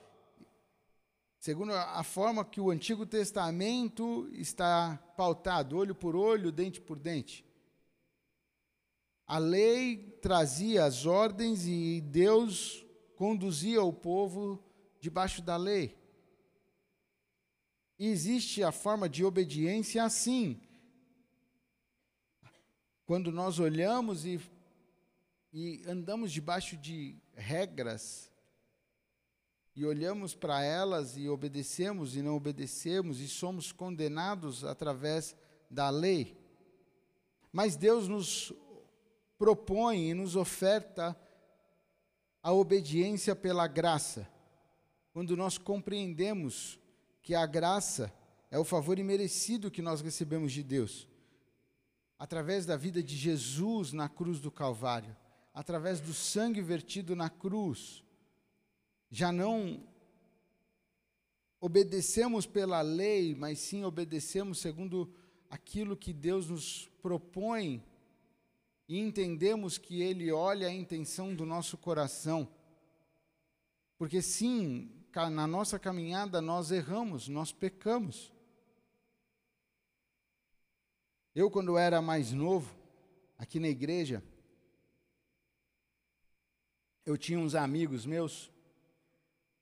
segundo 1.46 1.74
a, 1.74 2.02
forma 2.02 2.44
que 2.44 2.60
o 2.60 2.72
Antigo 2.72 3.06
Testamento 3.06 4.28
está 4.32 4.98
pautado, 5.16 5.78
olho 5.78 5.94
por 5.94 6.16
olho, 6.16 6.52
dente 6.52 6.82
por 6.82 6.98
dente. 6.98 7.46
A 9.28 9.38
lei 9.38 10.18
trazia 10.24 10.86
as 10.86 11.06
ordens 11.06 11.68
e 11.68 12.02
Deus 12.02 12.84
conduzia 13.16 13.84
o 13.84 13.94
povo 13.94 14.60
debaixo 15.00 15.40
da 15.40 15.56
lei. 15.56 15.96
E 18.00 18.08
existe 18.08 18.64
a 18.64 18.72
forma 18.72 19.08
de 19.08 19.24
obediência 19.24 20.04
assim. 20.04 20.60
Quando 23.06 23.32
nós 23.32 23.60
olhamos 23.60 24.25
e, 24.25 24.42
e 25.54 25.84
andamos 25.86 26.32
debaixo 26.32 26.75
de 26.75 27.16
regras, 27.36 28.32
e 29.75 29.86
olhamos 29.86 30.34
para 30.34 30.63
elas 30.63 31.17
e 31.17 31.27
obedecemos 31.27 32.15
e 32.15 32.22
não 32.22 32.36
obedecemos, 32.36 33.20
e 33.20 33.27
somos 33.27 33.74
condenados 33.74 34.63
através 34.63 35.36
da 35.70 35.89
lei. 35.89 36.39
Mas 37.51 37.75
Deus 37.75 38.08
nos 38.08 38.53
propõe 39.38 40.12
e 40.12 40.13
nos 40.13 40.36
oferta 40.38 41.15
a 42.41 42.53
obediência 42.53 43.36
pela 43.36 43.67
graça, 43.67 44.29
quando 45.12 45.36
nós 45.36 45.58
compreendemos 45.58 46.79
que 47.22 47.36
a 47.36 47.46
graça 47.46 48.13
é 48.50 48.58
o 48.58 48.63
favor 48.63 48.98
imerecido 48.98 49.72
que 49.72 49.82
nós 49.82 50.00
recebemos 50.00 50.53
de 50.53 50.63
Deus. 50.63 51.08
Através 52.17 52.65
da 52.65 52.77
vida 52.77 53.03
de 53.03 53.17
Jesus 53.17 53.91
na 53.91 54.08
cruz 54.08 54.39
do 54.39 54.50
Calvário, 54.50 55.15
através 55.53 56.00
do 56.00 56.13
sangue 56.13 56.62
vertido 56.62 57.15
na 57.15 57.29
cruz, 57.29 58.05
já 59.15 59.31
não 59.31 59.81
obedecemos 61.62 62.45
pela 62.45 62.81
lei, 62.81 63.34
mas 63.34 63.60
sim 63.60 63.86
obedecemos 63.86 64.60
segundo 64.60 65.10
aquilo 65.50 65.95
que 65.95 66.12
Deus 66.12 66.50
nos 66.50 66.89
propõe 67.01 67.81
e 68.89 69.00
entendemos 69.00 69.77
que 69.77 70.01
Ele 70.01 70.34
olha 70.34 70.67
a 70.67 70.74
intenção 70.74 71.34
do 71.34 71.45
nosso 71.45 71.77
coração. 71.77 72.45
Porque 73.98 74.22
sim, 74.22 74.91
na 75.31 75.48
nossa 75.48 75.79
caminhada 75.79 76.41
nós 76.41 76.69
erramos, 76.69 77.29
nós 77.29 77.53
pecamos. 77.53 78.34
Eu, 81.34 81.50
quando 81.50 81.77
era 81.77 82.01
mais 82.01 82.34
novo, 82.34 82.77
aqui 83.38 83.62
na 83.62 83.69
igreja, 83.69 84.22
eu 87.05 87.17
tinha 87.17 87.39
uns 87.39 87.55
amigos 87.55 88.05
meus, 88.05 88.51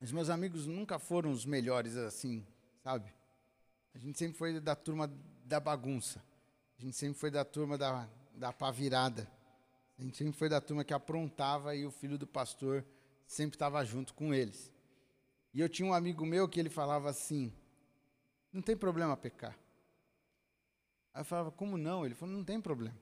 mas 0.04 0.12
meus 0.12 0.30
amigos 0.30 0.68
nunca 0.68 1.00
foram 1.00 1.32
os 1.32 1.46
melhores 1.46 1.96
assim, 1.96 2.46
sabe? 2.84 3.10
A 3.96 3.98
gente 3.98 4.20
sempre 4.20 4.38
foi 4.38 4.60
da 4.60 4.76
turma 4.76 5.10
da 5.46 5.62
bagunça, 5.62 6.22
a 6.78 6.82
gente 6.82 6.98
sempre 6.98 7.18
foi 7.18 7.32
da 7.32 7.46
turma 7.46 7.78
da, 7.78 8.06
da 8.36 8.52
pavirada, 8.52 9.26
a 9.98 10.04
gente 10.04 10.18
sempre 10.18 10.34
foi 10.34 10.50
da 10.50 10.60
turma 10.60 10.84
que 10.84 10.94
aprontava 10.94 11.74
e 11.74 11.86
o 11.86 11.90
filho 11.90 12.18
do 12.18 12.28
pastor 12.28 12.84
sempre 13.26 13.56
estava 13.56 13.82
junto 13.86 14.14
com 14.14 14.34
eles. 14.34 14.70
E 15.54 15.62
eu 15.62 15.70
tinha 15.70 15.88
um 15.88 15.94
amigo 15.94 16.26
meu 16.26 16.50
que 16.50 16.60
ele 16.60 16.70
falava 16.70 17.10
assim: 17.10 17.54
não 18.52 18.62
tem 18.62 18.76
problema 18.76 19.16
pecar. 19.16 19.58
Aí 21.14 21.22
eu 21.22 21.26
falava, 21.26 21.50
como 21.50 21.78
não? 21.78 22.06
Ele 22.06 22.14
falou, 22.14 22.36
não 22.36 22.44
tem 22.44 22.60
problema. 22.60 23.00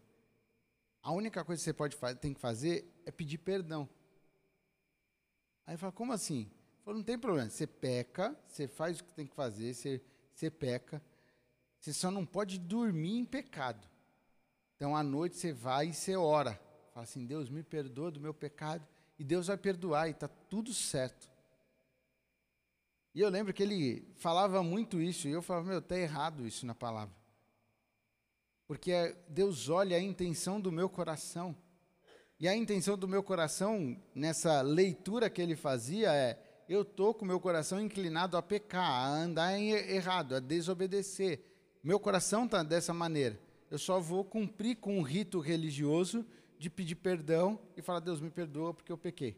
A 1.02 1.12
única 1.12 1.44
coisa 1.44 1.60
que 1.60 1.64
você 1.64 1.74
pode 1.74 1.98
tem 2.20 2.32
que 2.32 2.40
fazer 2.40 2.88
é 3.08 3.12
pedir 3.12 3.40
perdão. 3.40 3.90
Aí 5.66 5.74
eu 5.74 5.80
falava, 5.80 5.98
como 5.98 6.14
assim? 6.14 6.48
Falou, 6.84 6.98
não 6.98 7.04
tem 7.04 7.18
problema. 7.18 7.50
Você 7.50 7.68
peca, 7.68 8.36
você 8.48 8.68
faz 8.68 9.00
o 9.00 9.04
que 9.04 9.14
tem 9.14 9.28
que 9.28 9.36
fazer, 9.36 9.74
você, 9.74 10.02
você 10.34 10.50
peca. 10.50 11.02
Você 11.80 11.94
só 11.94 12.12
não 12.12 12.26
pode 12.26 12.60
dormir 12.60 13.18
em 13.18 13.26
pecado. 13.26 13.88
Então, 14.76 14.96
à 14.96 15.04
noite, 15.04 15.36
você 15.36 15.54
vai 15.54 15.88
e 15.88 15.94
você 15.94 16.16
ora. 16.16 16.60
Fala 16.94 17.04
assim, 17.04 17.26
Deus, 17.26 17.50
me 17.50 17.64
perdoa 17.64 18.12
do 18.12 18.20
meu 18.20 18.34
pecado. 18.34 18.86
E 19.18 19.24
Deus 19.24 19.48
vai 19.48 19.58
perdoar 19.58 20.08
e 20.08 20.12
está 20.12 20.28
tudo 20.28 20.74
certo. 20.74 21.30
E 23.14 23.20
eu 23.20 23.30
lembro 23.30 23.54
que 23.54 23.62
ele 23.62 24.08
falava 24.16 24.64
muito 24.64 25.02
isso, 25.02 25.28
e 25.28 25.32
eu 25.32 25.42
falava, 25.42 25.68
meu, 25.68 25.80
está 25.80 25.98
errado 25.98 26.48
isso 26.48 26.66
na 26.66 26.74
palavra. 26.74 27.14
Porque 28.66 29.16
Deus 29.28 29.68
olha 29.68 29.98
a 29.98 30.00
intenção 30.00 30.62
do 30.62 30.72
meu 30.72 30.90
coração. 30.90 31.56
E 32.40 32.48
a 32.48 32.56
intenção 32.56 32.98
do 32.98 33.08
meu 33.08 33.22
coração, 33.22 34.02
nessa 34.16 34.62
leitura 34.62 35.30
que 35.30 35.42
ele 35.42 35.56
fazia, 35.56 36.14
é: 36.14 36.40
eu 36.72 36.84
estou 36.84 37.14
com 37.14 37.26
meu 37.26 37.38
coração 37.38 37.82
inclinado 37.82 38.38
a 38.38 38.42
pecar, 38.42 38.90
a 38.90 39.10
andar 39.10 39.60
errado, 39.60 40.36
a 40.36 40.40
desobedecer. 40.40 41.44
Meu 41.84 42.00
coração 42.00 42.46
está 42.46 42.64
dessa 42.64 42.94
maneira. 42.94 43.38
Eu 43.70 43.78
só 43.78 44.00
vou 44.00 44.24
cumprir 44.24 44.78
com 44.78 44.98
um 44.98 45.02
rito 45.02 45.42
religioso 45.42 46.26
de 46.58 46.70
pedir 46.70 46.96
perdão 46.96 47.60
e 47.76 47.82
falar: 47.82 48.00
Deus 48.00 48.22
me 48.22 48.30
perdoa 48.30 48.74
porque 48.74 48.92
eu 48.92 48.98
pequei. 48.98 49.38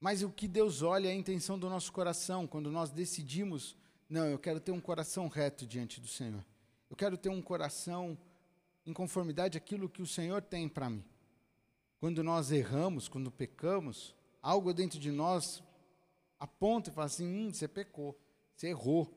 Mas 0.00 0.22
o 0.22 0.30
que 0.30 0.48
Deus 0.48 0.80
olha 0.80 1.08
é 1.08 1.12
a 1.12 1.14
intenção 1.14 1.58
do 1.58 1.68
nosso 1.68 1.92
coração, 1.92 2.46
quando 2.46 2.70
nós 2.70 2.90
decidimos, 2.90 3.76
não, 4.08 4.26
eu 4.26 4.38
quero 4.38 4.60
ter 4.60 4.72
um 4.72 4.80
coração 4.80 5.28
reto 5.28 5.66
diante 5.66 6.00
do 6.00 6.08
Senhor. 6.08 6.44
Eu 6.88 6.96
quero 6.96 7.18
ter 7.18 7.28
um 7.28 7.42
coração 7.42 8.16
em 8.86 8.94
conformidade 8.94 9.58
àquilo 9.58 9.90
que 9.90 10.00
o 10.00 10.06
Senhor 10.06 10.40
tem 10.40 10.70
para 10.70 10.88
mim. 10.88 11.04
Quando 11.98 12.22
nós 12.22 12.50
erramos, 12.50 13.08
quando 13.08 13.30
pecamos, 13.30 14.14
algo 14.44 14.74
dentro 14.74 15.00
de 15.00 15.10
nós 15.10 15.62
aponta 16.38 16.90
e 16.90 16.92
fala 16.92 17.06
assim: 17.06 17.26
hum, 17.26 17.52
você 17.52 17.66
pecou, 17.66 18.16
você 18.54 18.68
errou, 18.68 19.10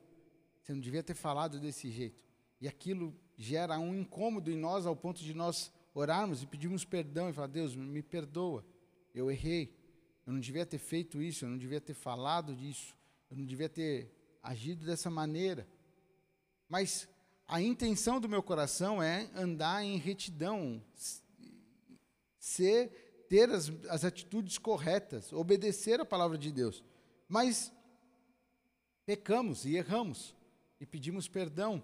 você 0.62 0.72
não 0.72 0.80
devia 0.80 1.02
ter 1.02 1.14
falado 1.14 1.60
desse 1.60 1.90
jeito. 1.90 2.18
E 2.60 2.66
aquilo 2.66 3.14
gera 3.36 3.78
um 3.78 3.94
incômodo 3.94 4.50
em 4.50 4.56
nós 4.56 4.86
ao 4.86 4.96
ponto 4.96 5.22
de 5.22 5.34
nós 5.34 5.70
orarmos 5.94 6.42
e 6.42 6.46
pedirmos 6.46 6.84
perdão 6.84 7.28
e 7.28 7.32
falar: 7.34 7.48
Deus, 7.48 7.76
me 7.76 8.02
perdoa, 8.02 8.64
eu 9.14 9.30
errei. 9.30 9.76
Eu 10.26 10.32
não 10.32 10.40
devia 10.40 10.66
ter 10.66 10.78
feito 10.78 11.22
isso, 11.22 11.44
eu 11.44 11.50
não 11.50 11.58
devia 11.58 11.80
ter 11.80 11.94
falado 11.94 12.54
disso, 12.54 12.94
eu 13.30 13.36
não 13.36 13.44
devia 13.44 13.68
ter 13.68 14.10
agido 14.42 14.84
dessa 14.84 15.10
maneira. 15.10 15.66
Mas 16.68 17.08
a 17.46 17.62
intenção 17.62 18.20
do 18.20 18.28
meu 18.28 18.42
coração 18.42 19.02
é 19.02 19.30
andar 19.34 19.82
em 19.82 19.96
retidão, 19.96 20.82
ser, 22.38 23.07
ter 23.28 23.50
as, 23.50 23.70
as 23.88 24.04
atitudes 24.04 24.58
corretas, 24.58 25.32
obedecer 25.32 26.00
a 26.00 26.04
palavra 26.04 26.38
de 26.38 26.50
Deus. 26.50 26.82
Mas 27.28 27.72
pecamos 29.04 29.64
e 29.64 29.76
erramos 29.76 30.34
e 30.80 30.86
pedimos 30.86 31.28
perdão. 31.28 31.82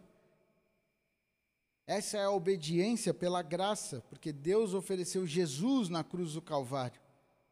Essa 1.86 2.16
é 2.18 2.24
a 2.24 2.30
obediência 2.30 3.12
pela 3.12 3.42
graça, 3.42 4.02
porque 4.08 4.32
Deus 4.32 4.72
ofereceu 4.72 5.26
Jesus 5.26 5.88
na 5.88 6.02
cruz 6.02 6.32
do 6.32 6.40
Calvário 6.40 7.04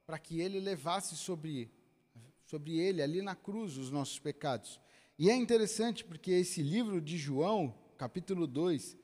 para 0.07 0.19
que 0.19 0.41
ele 0.41 0.59
levasse 0.59 1.17
sobre, 1.17 1.71
sobre 2.47 2.79
ele, 2.79 3.03
ali 3.03 3.23
na 3.23 3.35
cruz, 3.35 3.77
os 3.77 3.91
nossos 3.91 4.19
pecados. 4.19 4.81
E 5.19 5.31
é 5.31 5.37
interessante 5.37 6.05
porque 6.05 6.33
esse 6.33 6.63
livro 6.63 7.01
de 7.01 7.17
João, 7.17 7.75
capítulo 7.97 8.47
2, 8.47 8.83
se 8.83 8.97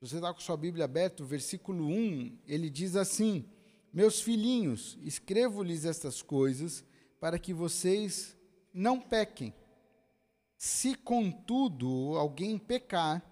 você 0.00 0.16
está 0.16 0.32
com 0.32 0.40
sua 0.40 0.56
Bíblia 0.56 0.84
aberta, 0.84 1.22
o 1.22 1.26
versículo 1.26 1.86
1, 1.86 2.38
ele 2.46 2.70
diz 2.70 2.96
assim: 2.96 3.44
Meus 3.92 4.20
filhinhos, 4.20 4.98
escrevo-lhes 5.02 5.84
estas 5.84 6.22
coisas 6.22 6.84
para 7.20 7.38
que 7.38 7.52
vocês 7.52 8.36
não 8.72 9.00
pequem. 9.00 9.54
Se, 10.56 10.94
contudo, 10.94 12.16
alguém 12.16 12.58
pecar, 12.58 13.22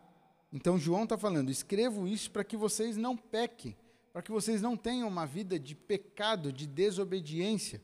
então 0.52 0.78
João 0.78 1.04
está 1.04 1.16
falando, 1.16 1.50
escrevo 1.50 2.06
isso 2.06 2.30
para 2.30 2.44
que 2.44 2.56
vocês 2.56 2.96
não 2.96 3.16
pequem 3.16 3.76
para 4.12 4.22
que 4.22 4.30
vocês 4.30 4.60
não 4.60 4.76
tenham 4.76 5.08
uma 5.08 5.26
vida 5.26 5.58
de 5.58 5.74
pecado, 5.74 6.52
de 6.52 6.66
desobediência. 6.66 7.80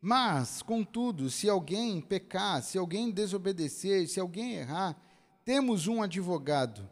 Mas, 0.00 0.62
contudo, 0.62 1.30
se 1.30 1.48
alguém 1.48 2.00
pecar, 2.00 2.62
se 2.62 2.76
alguém 2.76 3.10
desobedecer, 3.10 4.06
se 4.06 4.20
alguém 4.20 4.54
errar, 4.54 4.96
temos 5.44 5.86
um 5.86 6.02
advogado 6.02 6.88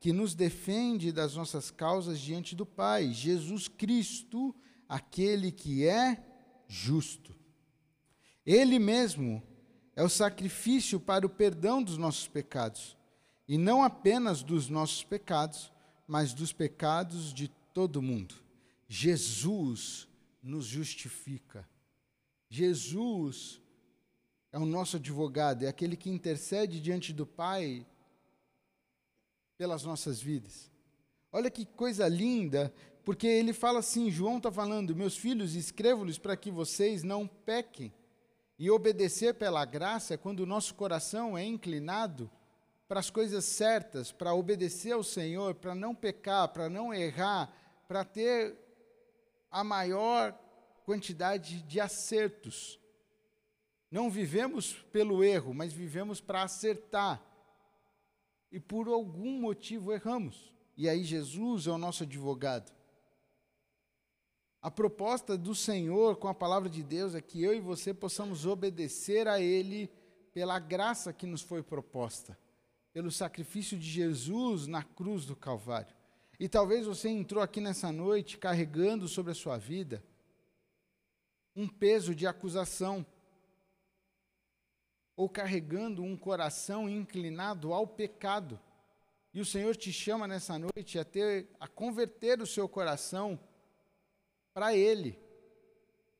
que 0.00 0.14
nos 0.14 0.34
defende 0.34 1.12
das 1.12 1.36
nossas 1.36 1.70
causas 1.70 2.18
diante 2.18 2.56
do 2.56 2.64
Pai, 2.64 3.12
Jesus 3.12 3.68
Cristo, 3.68 4.56
aquele 4.88 5.52
que 5.52 5.86
é 5.86 6.24
justo. 6.66 7.36
Ele 8.46 8.78
mesmo 8.78 9.42
é 9.94 10.02
o 10.02 10.08
sacrifício 10.08 10.98
para 10.98 11.26
o 11.26 11.30
perdão 11.30 11.82
dos 11.82 11.98
nossos 11.98 12.26
pecados, 12.26 12.96
e 13.46 13.58
não 13.58 13.82
apenas 13.82 14.42
dos 14.42 14.70
nossos 14.70 15.04
pecados, 15.04 15.70
mas 16.08 16.32
dos 16.32 16.50
pecados 16.52 17.34
de 17.34 17.48
todo 17.74 18.00
mundo. 18.00 18.34
Jesus 18.88 20.08
nos 20.42 20.64
justifica. 20.64 21.68
Jesus 22.48 23.60
é 24.50 24.58
o 24.58 24.64
nosso 24.64 24.96
advogado, 24.96 25.64
é 25.64 25.68
aquele 25.68 25.96
que 25.96 26.08
intercede 26.08 26.80
diante 26.80 27.12
do 27.12 27.26
Pai 27.26 27.86
pelas 29.60 29.84
nossas 29.84 30.22
vidas. 30.22 30.70
Olha 31.30 31.50
que 31.50 31.66
coisa 31.66 32.08
linda, 32.08 32.72
porque 33.04 33.26
ele 33.26 33.52
fala 33.52 33.80
assim: 33.80 34.10
João 34.10 34.38
está 34.38 34.50
falando, 34.50 34.96
meus 34.96 35.18
filhos, 35.18 35.54
escrevo-lhes 35.54 36.16
para 36.16 36.34
que 36.34 36.50
vocês 36.50 37.02
não 37.02 37.26
pequem. 37.26 37.92
E 38.58 38.70
obedecer 38.70 39.34
pela 39.34 39.62
graça 39.66 40.14
é 40.14 40.16
quando 40.16 40.40
o 40.40 40.46
nosso 40.46 40.74
coração 40.74 41.36
é 41.36 41.44
inclinado 41.44 42.30
para 42.88 43.00
as 43.00 43.10
coisas 43.10 43.44
certas, 43.44 44.10
para 44.10 44.32
obedecer 44.32 44.92
ao 44.92 45.02
Senhor, 45.02 45.54
para 45.54 45.74
não 45.74 45.94
pecar, 45.94 46.48
para 46.48 46.70
não 46.70 46.94
errar, 46.94 47.54
para 47.86 48.02
ter 48.02 48.56
a 49.50 49.62
maior 49.62 50.34
quantidade 50.86 51.60
de 51.64 51.78
acertos. 51.78 52.80
Não 53.90 54.08
vivemos 54.08 54.72
pelo 54.90 55.22
erro, 55.22 55.52
mas 55.52 55.70
vivemos 55.70 56.18
para 56.18 56.44
acertar. 56.44 57.29
E 58.50 58.58
por 58.58 58.88
algum 58.88 59.40
motivo 59.40 59.92
erramos. 59.92 60.52
E 60.76 60.88
aí 60.88 61.04
Jesus 61.04 61.66
é 61.66 61.70
o 61.70 61.78
nosso 61.78 62.02
advogado. 62.02 62.72
A 64.62 64.70
proposta 64.70 65.38
do 65.38 65.54
Senhor 65.54 66.16
com 66.16 66.28
a 66.28 66.34
palavra 66.34 66.68
de 66.68 66.82
Deus 66.82 67.14
é 67.14 67.20
que 67.20 67.42
eu 67.42 67.54
e 67.54 67.60
você 67.60 67.94
possamos 67.94 68.44
obedecer 68.44 69.26
a 69.26 69.40
Ele 69.40 69.90
pela 70.32 70.58
graça 70.58 71.12
que 71.12 71.26
nos 71.26 71.40
foi 71.40 71.62
proposta, 71.62 72.38
pelo 72.92 73.10
sacrifício 73.10 73.78
de 73.78 73.88
Jesus 73.88 74.66
na 74.66 74.82
cruz 74.82 75.24
do 75.24 75.34
Calvário. 75.34 75.94
E 76.38 76.48
talvez 76.48 76.86
você 76.86 77.08
entrou 77.08 77.42
aqui 77.42 77.60
nessa 77.60 77.90
noite 77.90 78.38
carregando 78.38 79.08
sobre 79.08 79.32
a 79.32 79.34
sua 79.34 79.56
vida 79.56 80.02
um 81.54 81.68
peso 81.68 82.14
de 82.14 82.26
acusação, 82.26 83.04
ou 85.20 85.28
carregando 85.28 86.02
um 86.02 86.16
coração 86.16 86.88
inclinado 86.88 87.74
ao 87.74 87.86
pecado. 87.86 88.58
E 89.34 89.38
o 89.38 89.44
Senhor 89.44 89.76
te 89.76 89.92
chama 89.92 90.26
nessa 90.26 90.58
noite 90.58 90.98
a 90.98 91.04
ter 91.04 91.46
a 91.60 91.68
converter 91.68 92.40
o 92.40 92.46
seu 92.46 92.66
coração 92.66 93.38
para 94.54 94.74
ele, 94.74 95.18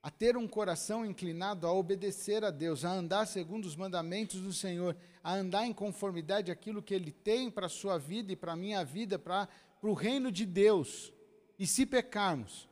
a 0.03 0.11
ter 0.11 0.37
um 0.37 0.47
coração 0.47 1.03
inclinado 1.03 1.65
a 1.65 1.73
obedecer 1.73 2.45
a 2.45 2.51
Deus, 2.51 2.85
a 2.85 2.91
andar 2.91 3.25
segundo 3.25 3.65
os 3.65 3.75
mandamentos 3.75 4.39
do 4.39 4.53
Senhor, 4.53 4.95
a 5.23 5.33
andar 5.33 5.65
em 5.65 5.73
conformidade 5.73 6.51
àquilo 6.51 6.83
que 6.83 6.93
ele 6.93 7.11
tem 7.11 7.49
para 7.49 7.65
a 7.65 7.69
sua 7.69 7.97
vida 7.97 8.31
e 8.31 8.35
para 8.35 8.53
a 8.53 8.55
minha 8.55 8.85
vida, 8.85 9.17
para 9.17 9.49
o 9.81 9.93
reino 9.93 10.31
de 10.31 10.45
Deus, 10.45 11.11
e 11.57 11.65
se 11.65 11.87
pecarmos, 11.87 12.69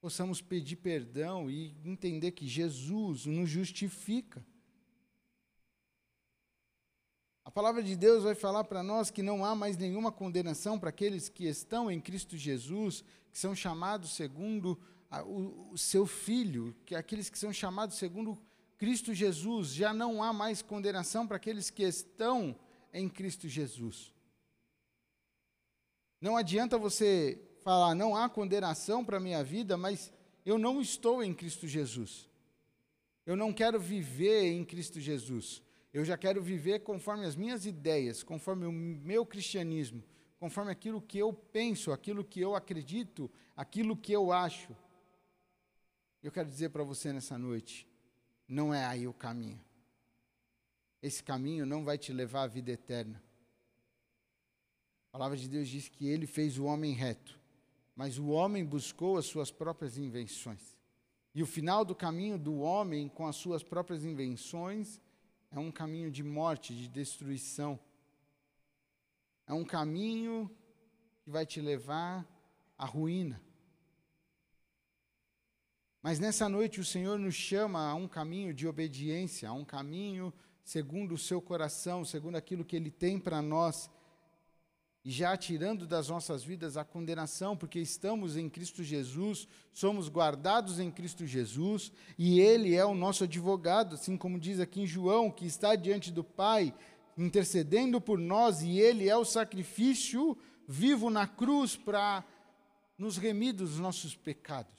possamos 0.00 0.40
pedir 0.40 0.76
perdão 0.76 1.50
e 1.50 1.76
entender 1.84 2.30
que 2.30 2.48
Jesus 2.48 3.26
nos 3.26 3.50
justifica. 3.50 4.42
A 7.46 7.50
palavra 7.52 7.80
de 7.80 7.94
Deus 7.94 8.24
vai 8.24 8.34
falar 8.34 8.64
para 8.64 8.82
nós 8.82 9.08
que 9.08 9.22
não 9.22 9.44
há 9.44 9.54
mais 9.54 9.76
nenhuma 9.76 10.10
condenação 10.10 10.80
para 10.80 10.88
aqueles 10.88 11.28
que 11.28 11.46
estão 11.46 11.88
em 11.88 12.00
Cristo 12.00 12.36
Jesus, 12.36 13.04
que 13.30 13.38
são 13.38 13.54
chamados 13.54 14.16
segundo 14.16 14.76
a, 15.08 15.22
o, 15.22 15.70
o, 15.70 15.78
seu 15.78 16.06
Filho, 16.06 16.74
que 16.84 16.96
aqueles 16.96 17.30
que 17.30 17.38
são 17.38 17.52
chamados 17.52 17.98
segundo 17.98 18.36
Cristo 18.76 19.14
Jesus, 19.14 19.68
já 19.68 19.94
não 19.94 20.24
há 20.24 20.32
mais 20.32 20.60
condenação 20.60 21.24
para 21.24 21.36
aqueles 21.36 21.70
que 21.70 21.84
estão 21.84 22.58
em 22.92 23.08
Cristo 23.08 23.46
Jesus. 23.46 24.12
Não 26.20 26.36
adianta 26.36 26.76
você 26.76 27.40
falar, 27.60 27.94
não 27.94 28.16
há 28.16 28.28
condenação 28.28 29.04
para 29.04 29.18
a 29.18 29.20
minha 29.20 29.44
vida, 29.44 29.76
mas 29.76 30.12
eu 30.44 30.58
não 30.58 30.80
estou 30.80 31.22
em 31.22 31.32
Cristo 31.32 31.68
Jesus. 31.68 32.28
Eu 33.24 33.36
não 33.36 33.52
quero 33.52 33.78
viver 33.78 34.50
em 34.50 34.64
Cristo 34.64 34.98
Jesus. 34.98 35.62
Eu 35.96 36.04
já 36.04 36.14
quero 36.14 36.42
viver 36.42 36.80
conforme 36.80 37.24
as 37.24 37.34
minhas 37.34 37.64
ideias, 37.64 38.22
conforme 38.22 38.66
o 38.66 38.70
meu 38.70 39.24
cristianismo, 39.24 40.04
conforme 40.38 40.70
aquilo 40.70 41.00
que 41.00 41.16
eu 41.16 41.32
penso, 41.32 41.90
aquilo 41.90 42.22
que 42.22 42.38
eu 42.38 42.54
acredito, 42.54 43.30
aquilo 43.56 43.96
que 43.96 44.12
eu 44.12 44.30
acho. 44.30 44.76
Eu 46.22 46.30
quero 46.30 46.50
dizer 46.50 46.68
para 46.68 46.84
você 46.84 47.14
nessa 47.14 47.38
noite: 47.38 47.88
não 48.46 48.74
é 48.74 48.84
aí 48.84 49.08
o 49.08 49.14
caminho. 49.14 49.58
Esse 51.02 51.22
caminho 51.22 51.64
não 51.64 51.82
vai 51.82 51.96
te 51.96 52.12
levar 52.12 52.42
à 52.42 52.46
vida 52.46 52.70
eterna. 52.72 53.22
A 55.08 55.12
palavra 55.12 55.38
de 55.38 55.48
Deus 55.48 55.66
diz 55.66 55.88
que 55.88 56.06
ele 56.06 56.26
fez 56.26 56.58
o 56.58 56.66
homem 56.66 56.92
reto, 56.92 57.40
mas 57.94 58.18
o 58.18 58.26
homem 58.26 58.62
buscou 58.62 59.16
as 59.16 59.24
suas 59.24 59.50
próprias 59.50 59.96
invenções. 59.96 60.76
E 61.34 61.42
o 61.42 61.46
final 61.46 61.86
do 61.86 61.94
caminho 61.94 62.38
do 62.38 62.58
homem 62.58 63.08
com 63.08 63.26
as 63.26 63.36
suas 63.36 63.62
próprias 63.62 64.04
invenções 64.04 65.00
é 65.50 65.58
um 65.58 65.70
caminho 65.70 66.10
de 66.10 66.22
morte, 66.22 66.74
de 66.74 66.88
destruição. 66.88 67.78
É 69.46 69.52
um 69.52 69.64
caminho 69.64 70.50
que 71.22 71.30
vai 71.30 71.46
te 71.46 71.60
levar 71.60 72.26
à 72.76 72.84
ruína. 72.84 73.40
Mas 76.02 76.18
nessa 76.18 76.48
noite 76.48 76.80
o 76.80 76.84
Senhor 76.84 77.18
nos 77.18 77.34
chama 77.34 77.88
a 77.88 77.94
um 77.94 78.06
caminho 78.06 78.54
de 78.54 78.66
obediência, 78.66 79.48
a 79.48 79.52
um 79.52 79.64
caminho 79.64 80.32
segundo 80.62 81.14
o 81.14 81.18
seu 81.18 81.40
coração, 81.40 82.04
segundo 82.04 82.36
aquilo 82.36 82.64
que 82.64 82.76
Ele 82.76 82.90
tem 82.90 83.18
para 83.18 83.40
nós 83.40 83.90
e 85.06 85.10
já 85.12 85.36
tirando 85.36 85.86
das 85.86 86.08
nossas 86.08 86.42
vidas 86.42 86.76
a 86.76 86.84
condenação, 86.84 87.56
porque 87.56 87.78
estamos 87.78 88.36
em 88.36 88.50
Cristo 88.50 88.82
Jesus, 88.82 89.46
somos 89.72 90.08
guardados 90.08 90.80
em 90.80 90.90
Cristo 90.90 91.24
Jesus, 91.24 91.92
e 92.18 92.40
Ele 92.40 92.74
é 92.74 92.84
o 92.84 92.92
nosso 92.92 93.22
advogado, 93.22 93.94
assim 93.94 94.16
como 94.16 94.36
diz 94.36 94.58
aqui 94.58 94.80
em 94.80 94.86
João, 94.86 95.30
que 95.30 95.46
está 95.46 95.76
diante 95.76 96.10
do 96.10 96.24
Pai, 96.24 96.74
intercedendo 97.16 98.00
por 98.00 98.18
nós, 98.18 98.62
e 98.62 98.80
Ele 98.80 99.08
é 99.08 99.16
o 99.16 99.24
sacrifício 99.24 100.36
vivo 100.66 101.08
na 101.08 101.24
cruz 101.24 101.76
para 101.76 102.24
nos 102.98 103.16
remir 103.16 103.52
dos 103.52 103.78
nossos 103.78 104.16
pecados. 104.16 104.74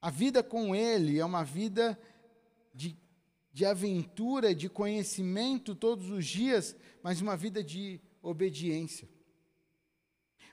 A 0.00 0.10
vida 0.10 0.44
com 0.44 0.76
Ele 0.76 1.18
é 1.18 1.24
uma 1.24 1.42
vida 1.42 1.98
de 2.72 2.96
de 3.52 3.64
aventura, 3.64 4.54
de 4.54 4.68
conhecimento 4.68 5.74
todos 5.74 6.10
os 6.10 6.26
dias, 6.26 6.74
mas 7.02 7.20
uma 7.20 7.36
vida 7.36 7.62
de 7.62 8.00
obediência. 8.22 9.08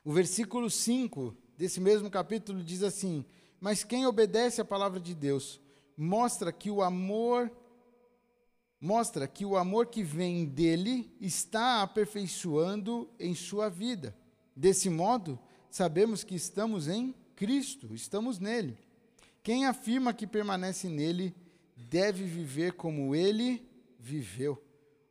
O 0.04 0.12
versículo 0.12 0.70
5 0.70 1.36
desse 1.58 1.80
mesmo 1.80 2.10
capítulo 2.10 2.64
diz 2.64 2.84
assim: 2.84 3.26
Mas 3.60 3.84
quem 3.84 4.06
obedece 4.06 4.60
à 4.60 4.66
palavra 4.66 5.00
de 5.00 5.16
Deus 5.16 5.62
mostra 5.96 6.52
que 6.52 6.70
o 6.70 6.82
amor 6.82 7.52
mostra 8.82 9.28
que 9.28 9.46
o 9.46 9.58
amor 9.58 9.88
que 9.88 10.04
vem 10.04 10.46
dele 10.46 11.14
está 11.20 11.82
aperfeiçoando 11.82 13.10
em 13.20 13.36
sua 13.36 13.70
vida. 13.70 14.16
Desse 14.56 14.90
modo, 14.90 15.38
sabemos 15.70 16.24
que 16.24 16.36
estamos 16.36 16.88
em 16.88 17.14
Cristo, 17.36 17.94
estamos 17.94 18.40
nele. 18.40 18.78
Quem 19.44 19.66
afirma 19.66 20.14
que 20.14 20.26
permanece 20.26 20.88
nele 20.88 21.36
deve 21.88 22.24
viver 22.24 22.74
como 22.74 23.16
ele 23.16 23.66
viveu. 23.98 24.62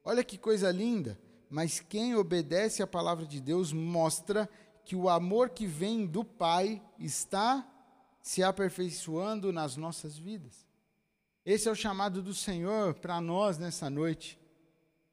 Olha 0.04 0.22
que 0.22 0.36
coisa 0.36 0.70
linda! 0.70 1.18
Mas 1.50 1.80
quem 1.80 2.14
obedece 2.14 2.82
à 2.82 2.86
palavra 2.86 3.24
de 3.24 3.40
Deus 3.40 3.72
mostra 3.72 4.48
que 4.84 4.94
o 4.94 5.08
amor 5.08 5.50
que 5.50 5.66
vem 5.66 6.06
do 6.06 6.22
Pai 6.22 6.82
está 6.98 7.66
se 8.20 8.42
aperfeiçoando 8.42 9.52
nas 9.52 9.76
nossas 9.76 10.18
vidas. 10.18 10.66
Esse 11.44 11.68
é 11.68 11.72
o 11.72 11.76
chamado 11.76 12.20
do 12.20 12.34
Senhor 12.34 12.94
para 12.94 13.20
nós 13.20 13.56
nessa 13.56 13.88
noite, 13.88 14.38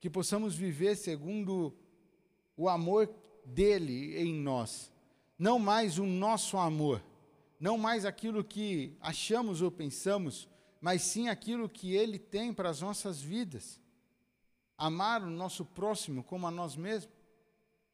que 0.02 0.10
possamos 0.10 0.56
viver 0.56 0.98
segundo 0.98 1.74
o 2.58 2.68
amor 2.68 3.10
dele 3.46 4.18
em 4.18 4.34
nós, 4.34 4.92
não 5.38 5.58
mais 5.58 5.98
o 5.98 6.06
nosso 6.06 6.58
amor, 6.58 7.02
não 7.60 7.78
mais 7.78 8.06
aquilo 8.06 8.44
que 8.44 8.98
achamos 9.00 9.62
ou 9.62 9.72
pensamos, 9.72 10.50
mas 10.82 11.02
sim 11.02 11.30
aquilo 11.30 11.70
que 11.70 11.94
Ele 11.94 12.20
tem 12.20 12.54
para 12.54 12.70
as 12.70 12.82
nossas 12.82 13.22
vidas. 13.22 13.80
Amar 14.78 15.24
o 15.24 15.30
nosso 15.30 15.66
próximo 15.66 16.24
como 16.24 16.48
a 16.48 16.52
nós 16.52 16.76
mesmos. 16.76 17.14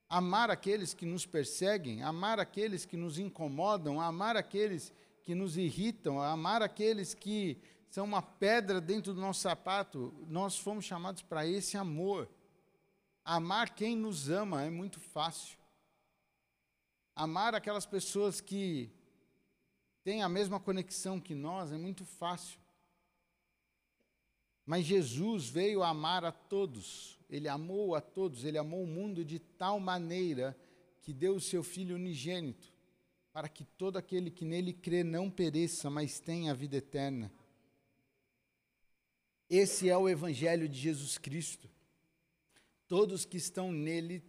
Amar 0.09 0.49
aqueles 0.49 0.93
que 0.93 1.05
nos 1.05 1.25
perseguem, 1.25 2.03
amar 2.03 2.39
aqueles 2.39 2.85
que 2.85 2.97
nos 2.97 3.17
incomodam, 3.17 4.01
amar 4.01 4.35
aqueles 4.35 4.91
que 5.23 5.33
nos 5.33 5.55
irritam, 5.55 6.21
amar 6.21 6.61
aqueles 6.61 7.13
que 7.13 7.57
são 7.89 8.05
uma 8.05 8.21
pedra 8.21 8.81
dentro 8.81 9.13
do 9.13 9.21
nosso 9.21 9.41
sapato. 9.41 10.13
Nós 10.27 10.57
fomos 10.57 10.85
chamados 10.85 11.21
para 11.21 11.45
esse 11.45 11.77
amor. 11.77 12.29
Amar 13.23 13.75
quem 13.75 13.95
nos 13.95 14.29
ama 14.29 14.63
é 14.63 14.69
muito 14.69 14.99
fácil. 14.99 15.57
Amar 17.15 17.53
aquelas 17.53 17.85
pessoas 17.85 18.41
que 18.41 18.89
têm 20.03 20.23
a 20.23 20.29
mesma 20.29 20.59
conexão 20.59 21.19
que 21.19 21.35
nós 21.35 21.71
é 21.71 21.77
muito 21.77 22.05
fácil. 22.05 22.60
Mas 24.71 24.85
Jesus 24.85 25.49
veio 25.49 25.83
amar 25.83 26.23
a 26.23 26.31
todos, 26.31 27.19
ele 27.29 27.49
amou 27.49 27.93
a 27.93 27.99
todos, 27.99 28.45
ele 28.45 28.57
amou 28.57 28.81
o 28.81 28.87
mundo 28.87 29.25
de 29.25 29.37
tal 29.37 29.81
maneira 29.81 30.57
que 31.01 31.11
deu 31.11 31.35
o 31.35 31.41
seu 31.41 31.61
Filho 31.61 31.95
unigênito, 31.95 32.73
para 33.33 33.49
que 33.49 33.65
todo 33.65 33.97
aquele 33.97 34.31
que 34.31 34.45
nele 34.45 34.71
crê 34.71 35.03
não 35.03 35.29
pereça, 35.29 35.89
mas 35.89 36.21
tenha 36.21 36.51
a 36.53 36.55
vida 36.55 36.77
eterna. 36.77 37.29
Esse 39.49 39.89
é 39.89 39.97
o 39.97 40.07
Evangelho 40.07 40.69
de 40.69 40.79
Jesus 40.79 41.17
Cristo. 41.17 41.69
Todos 42.87 43.25
que 43.25 43.35
estão 43.35 43.73
nele 43.73 44.23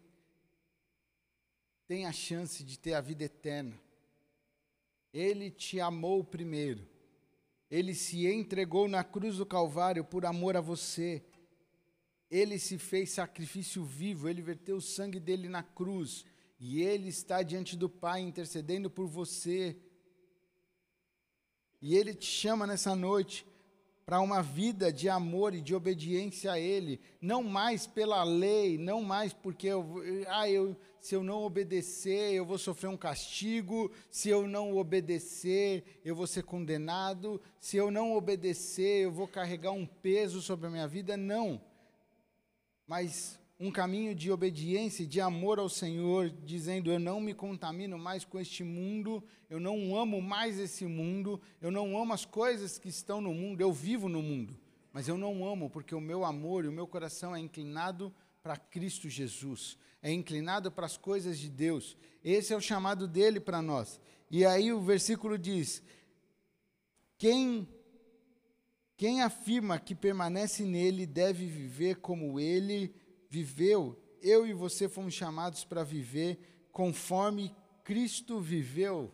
têm 1.86 2.04
a 2.04 2.12
chance 2.12 2.64
de 2.64 2.80
ter 2.80 2.94
a 2.94 3.00
vida 3.00 3.22
eterna. 3.22 3.80
Ele 5.12 5.52
te 5.52 5.78
amou 5.78 6.24
primeiro. 6.24 6.91
Ele 7.72 7.94
se 7.94 8.26
entregou 8.26 8.86
na 8.86 9.02
cruz 9.02 9.38
do 9.38 9.46
Calvário 9.46 10.04
por 10.04 10.26
amor 10.26 10.58
a 10.58 10.60
você. 10.60 11.24
Ele 12.30 12.58
se 12.58 12.76
fez 12.76 13.12
sacrifício 13.12 13.82
vivo, 13.82 14.28
ele 14.28 14.42
verteu 14.42 14.76
o 14.76 14.80
sangue 14.82 15.18
dele 15.18 15.48
na 15.48 15.62
cruz. 15.62 16.26
E 16.60 16.82
ele 16.82 17.08
está 17.08 17.42
diante 17.42 17.74
do 17.74 17.88
Pai 17.88 18.20
intercedendo 18.20 18.90
por 18.90 19.06
você. 19.06 19.74
E 21.80 21.96
ele 21.96 22.14
te 22.14 22.26
chama 22.26 22.66
nessa 22.66 22.94
noite 22.94 23.46
para 24.04 24.20
uma 24.20 24.42
vida 24.42 24.92
de 24.92 25.08
amor 25.08 25.54
e 25.54 25.60
de 25.60 25.74
obediência 25.74 26.52
a 26.52 26.58
Ele, 26.58 27.00
não 27.20 27.42
mais 27.42 27.86
pela 27.86 28.22
lei, 28.24 28.76
não 28.76 29.02
mais 29.02 29.32
porque 29.32 29.68
eu, 29.68 30.02
ah, 30.28 30.48
eu, 30.48 30.76
se 31.00 31.14
eu 31.14 31.22
não 31.22 31.42
obedecer, 31.42 32.32
eu 32.32 32.44
vou 32.44 32.58
sofrer 32.58 32.88
um 32.88 32.96
castigo, 32.96 33.90
se 34.10 34.28
eu 34.28 34.46
não 34.46 34.76
obedecer, 34.76 36.00
eu 36.04 36.14
vou 36.14 36.26
ser 36.26 36.44
condenado, 36.44 37.40
se 37.58 37.76
eu 37.76 37.90
não 37.90 38.14
obedecer, 38.14 39.04
eu 39.04 39.12
vou 39.12 39.26
carregar 39.26 39.72
um 39.72 39.86
peso 39.86 40.40
sobre 40.40 40.66
a 40.66 40.70
minha 40.70 40.86
vida, 40.86 41.16
não. 41.16 41.60
Mas 42.86 43.40
um 43.64 43.70
caminho 43.70 44.12
de 44.12 44.28
obediência 44.28 45.06
de 45.06 45.20
amor 45.20 45.60
ao 45.60 45.68
Senhor, 45.68 46.28
dizendo: 46.28 46.90
Eu 46.90 46.98
não 46.98 47.20
me 47.20 47.32
contamino 47.32 47.96
mais 47.96 48.24
com 48.24 48.40
este 48.40 48.64
mundo, 48.64 49.22
eu 49.48 49.60
não 49.60 49.96
amo 49.96 50.20
mais 50.20 50.58
esse 50.58 50.84
mundo, 50.84 51.40
eu 51.60 51.70
não 51.70 51.96
amo 51.96 52.12
as 52.12 52.24
coisas 52.24 52.76
que 52.76 52.88
estão 52.88 53.20
no 53.20 53.32
mundo, 53.32 53.60
eu 53.60 53.72
vivo 53.72 54.08
no 54.08 54.20
mundo, 54.20 54.58
mas 54.92 55.06
eu 55.06 55.16
não 55.16 55.46
amo 55.46 55.70
porque 55.70 55.94
o 55.94 56.00
meu 56.00 56.24
amor 56.24 56.64
e 56.64 56.68
o 56.68 56.72
meu 56.72 56.88
coração 56.88 57.36
é 57.36 57.38
inclinado 57.38 58.12
para 58.42 58.56
Cristo 58.56 59.08
Jesus, 59.08 59.78
é 60.02 60.10
inclinado 60.10 60.72
para 60.72 60.86
as 60.86 60.96
coisas 60.96 61.38
de 61.38 61.48
Deus. 61.48 61.96
Esse 62.24 62.52
é 62.52 62.56
o 62.56 62.60
chamado 62.60 63.06
dele 63.06 63.38
para 63.38 63.62
nós. 63.62 64.00
E 64.28 64.44
aí 64.44 64.72
o 64.72 64.80
versículo 64.80 65.38
diz: 65.38 65.84
Quem 67.16 67.68
quem 68.96 69.22
afirma 69.22 69.78
que 69.78 69.94
permanece 69.94 70.64
nele 70.64 71.06
deve 71.06 71.46
viver 71.46 71.96
como 71.96 72.40
ele 72.40 72.92
viveu, 73.32 73.98
eu 74.20 74.46
e 74.46 74.52
você 74.52 74.90
fomos 74.90 75.14
chamados 75.14 75.64
para 75.64 75.82
viver 75.82 76.68
conforme 76.70 77.56
Cristo 77.82 78.38
viveu. 78.38 79.10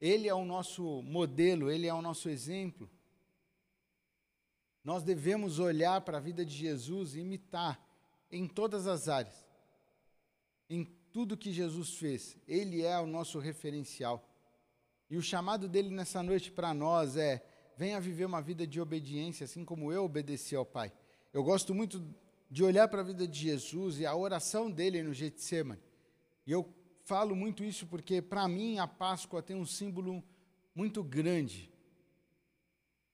Ele 0.00 0.28
é 0.28 0.34
o 0.34 0.44
nosso 0.44 1.00
modelo, 1.02 1.70
ele 1.70 1.86
é 1.86 1.94
o 1.94 2.02
nosso 2.02 2.28
exemplo. 2.28 2.90
Nós 4.82 5.04
devemos 5.04 5.60
olhar 5.60 6.00
para 6.00 6.16
a 6.16 6.20
vida 6.20 6.44
de 6.44 6.52
Jesus 6.52 7.14
e 7.14 7.20
imitar 7.20 7.80
em 8.32 8.48
todas 8.48 8.88
as 8.88 9.08
áreas, 9.08 9.46
em 10.68 10.84
tudo 11.12 11.36
que 11.36 11.52
Jesus 11.52 11.94
fez. 11.98 12.36
Ele 12.48 12.82
é 12.82 12.98
o 12.98 13.06
nosso 13.06 13.38
referencial. 13.38 14.28
E 15.08 15.16
o 15.16 15.22
chamado 15.22 15.68
dele 15.68 15.90
nessa 15.90 16.20
noite 16.20 16.50
para 16.50 16.74
nós 16.74 17.16
é: 17.16 17.46
venha 17.76 18.00
viver 18.00 18.24
uma 18.24 18.42
vida 18.42 18.66
de 18.66 18.80
obediência, 18.80 19.44
assim 19.44 19.64
como 19.64 19.92
eu 19.92 20.04
obedeci 20.04 20.56
ao 20.56 20.66
Pai. 20.66 20.92
Eu 21.32 21.44
gosto 21.44 21.72
muito 21.72 22.02
de 22.50 22.64
olhar 22.64 22.88
para 22.88 23.00
a 23.00 23.04
vida 23.04 23.28
de 23.28 23.38
Jesus 23.38 24.00
e 24.00 24.06
a 24.06 24.14
oração 24.14 24.70
dele 24.70 25.02
no 25.02 25.14
Getsemane. 25.14 25.80
E 26.44 26.50
eu 26.50 26.68
falo 27.04 27.36
muito 27.36 27.62
isso 27.62 27.86
porque, 27.86 28.20
para 28.20 28.48
mim, 28.48 28.78
a 28.78 28.88
Páscoa 28.88 29.42
tem 29.42 29.54
um 29.54 29.64
símbolo 29.64 30.22
muito 30.74 31.02
grande. 31.04 31.70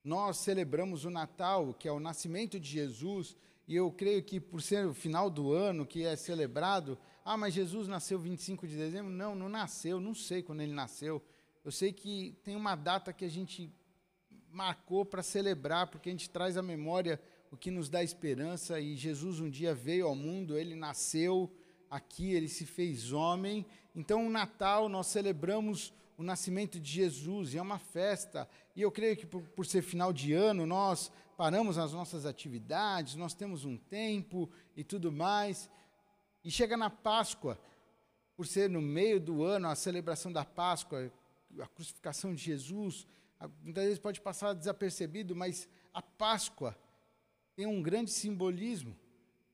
Nós 0.03 0.37
celebramos 0.37 1.05
o 1.05 1.09
Natal, 1.11 1.73
que 1.73 1.87
é 1.87 1.91
o 1.91 1.99
nascimento 1.99 2.59
de 2.59 2.67
Jesus, 2.67 3.35
e 3.67 3.75
eu 3.75 3.91
creio 3.91 4.23
que 4.23 4.39
por 4.39 4.61
ser 4.61 4.87
o 4.87 4.93
final 4.93 5.29
do 5.29 5.51
ano 5.51 5.85
que 5.85 6.03
é 6.03 6.15
celebrado, 6.15 6.97
ah, 7.23 7.37
mas 7.37 7.53
Jesus 7.53 7.87
nasceu 7.87 8.17
25 8.17 8.65
de 8.65 8.75
dezembro? 8.75 9.11
Não, 9.11 9.35
não 9.35 9.49
nasceu, 9.49 9.99
não 9.99 10.15
sei 10.15 10.41
quando 10.41 10.61
ele 10.61 10.71
nasceu. 10.71 11.21
Eu 11.63 11.71
sei 11.71 11.91
que 11.91 12.37
tem 12.43 12.55
uma 12.55 12.73
data 12.75 13.11
que 13.11 13.25
a 13.25 13.29
gente 13.29 13.69
marcou 14.49 15.05
para 15.05 15.21
celebrar, 15.21 15.87
porque 15.87 16.09
a 16.09 16.11
gente 16.11 16.29
traz 16.29 16.55
à 16.57 16.61
memória 16.61 17.21
o 17.51 17.57
que 17.57 17.71
nos 17.71 17.89
dá 17.89 18.03
esperança, 18.03 18.79
e 18.79 18.95
Jesus 18.95 19.39
um 19.39 19.49
dia 19.49 19.73
veio 19.73 20.07
ao 20.07 20.15
mundo, 20.15 20.57
ele 20.57 20.75
nasceu 20.75 21.51
aqui, 21.89 22.33
ele 22.33 22.47
se 22.47 22.65
fez 22.65 23.11
homem. 23.11 23.65
Então, 23.95 24.25
o 24.25 24.29
Natal 24.29 24.89
nós 24.89 25.07
celebramos 25.07 25.93
o 26.17 26.23
nascimento 26.23 26.79
de 26.79 26.89
Jesus, 26.89 27.53
e 27.53 27.57
é 27.57 27.61
uma 27.61 27.79
festa. 27.79 28.49
E 28.75 28.81
eu 28.81 28.91
creio 28.91 29.15
que 29.15 29.25
por, 29.25 29.41
por, 29.49 29.65
ser 29.65 29.81
final 29.81 30.11
de 30.11 30.33
ano, 30.33 30.65
nós 30.65 31.11
paramos 31.37 31.77
as 31.77 31.93
nossas 31.93 32.25
atividades, 32.25 33.15
nós 33.15 33.33
temos 33.33 33.63
um 33.63 33.77
tempo 33.77 34.49
e 34.75 34.83
tudo 34.83 35.11
mais. 35.11 35.69
E 36.43 36.49
chega 36.49 36.75
na 36.75 36.89
Páscoa, 36.89 37.59
por 38.35 38.47
ser 38.47 38.69
no 38.69 38.81
meio 38.81 39.19
do 39.19 39.43
ano, 39.43 39.67
a 39.67 39.75
celebração 39.75 40.31
da 40.31 40.43
Páscoa, 40.43 41.11
a 41.59 41.67
crucificação 41.67 42.33
de 42.33 42.43
Jesus, 42.43 43.07
muitas 43.63 43.83
vezes 43.83 43.99
pode 43.99 44.19
passar 44.19 44.53
desapercebido, 44.53 45.35
mas 45.35 45.69
a 45.93 46.01
Páscoa 46.01 46.75
tem 47.57 47.65
um 47.65 47.81
grande 47.81 48.11
simbolismo 48.11 48.95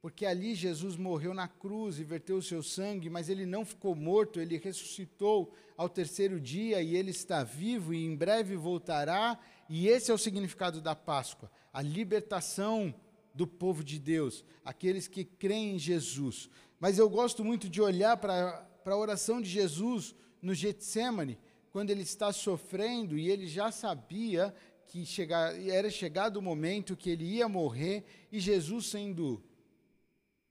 porque 0.02 0.26
ali 0.26 0.54
Jesus 0.54 0.98
morreu 0.98 1.34
na 1.34 1.48
cruz 1.48 1.98
e 1.98 2.04
verteu 2.04 2.36
o 2.36 2.42
seu 2.42 2.62
sangue, 2.62 3.10
mas 3.10 3.30
ele 3.30 3.46
não 3.46 3.64
ficou 3.64 3.96
morto, 3.96 4.38
ele 4.38 4.58
ressuscitou 4.58 5.54
ao 5.78 5.88
terceiro 5.88 6.42
dia 6.42 6.82
e 6.82 6.94
ele 6.94 7.12
está 7.12 7.42
vivo 7.42 7.94
e 7.94 8.06
em 8.06 8.14
breve 8.14 8.58
voltará, 8.58 9.40
e 9.70 9.88
esse 9.88 10.12
é 10.12 10.14
o 10.14 10.18
significado 10.18 10.82
da 10.82 10.94
Páscoa, 10.94 11.50
a 11.72 11.82
libertação 11.82 12.94
do 13.34 13.48
povo 13.48 13.82
de 13.82 13.98
Deus, 13.98 14.44
aqueles 14.66 15.08
que 15.08 15.24
creem 15.24 15.76
em 15.76 15.80
Jesus. 15.80 16.50
Mas 16.82 16.98
eu 17.00 17.10
gosto 17.10 17.42
muito 17.46 17.70
de 17.70 17.82
olhar 17.82 18.18
para 18.18 18.68
a 18.86 18.98
oração 18.98 19.42
de 19.42 19.50
Jesus 19.50 20.14
no 20.42 20.54
Getsemane, 20.54 21.40
quando 21.72 21.92
ele 21.92 22.02
está 22.02 22.34
sofrendo 22.34 23.18
e 23.18 23.30
ele 23.30 23.48
já 23.48 23.72
sabia 23.72 24.54
que 24.94 25.04
chegar, 25.08 25.60
era 25.68 25.90
chegado 25.90 26.38
o 26.38 26.42
momento 26.42 26.96
que 26.96 27.10
ele 27.10 27.24
ia 27.24 27.50
morrer, 27.50 28.06
e 28.32 28.40
Jesus 28.40 28.86
sendo 28.86 29.44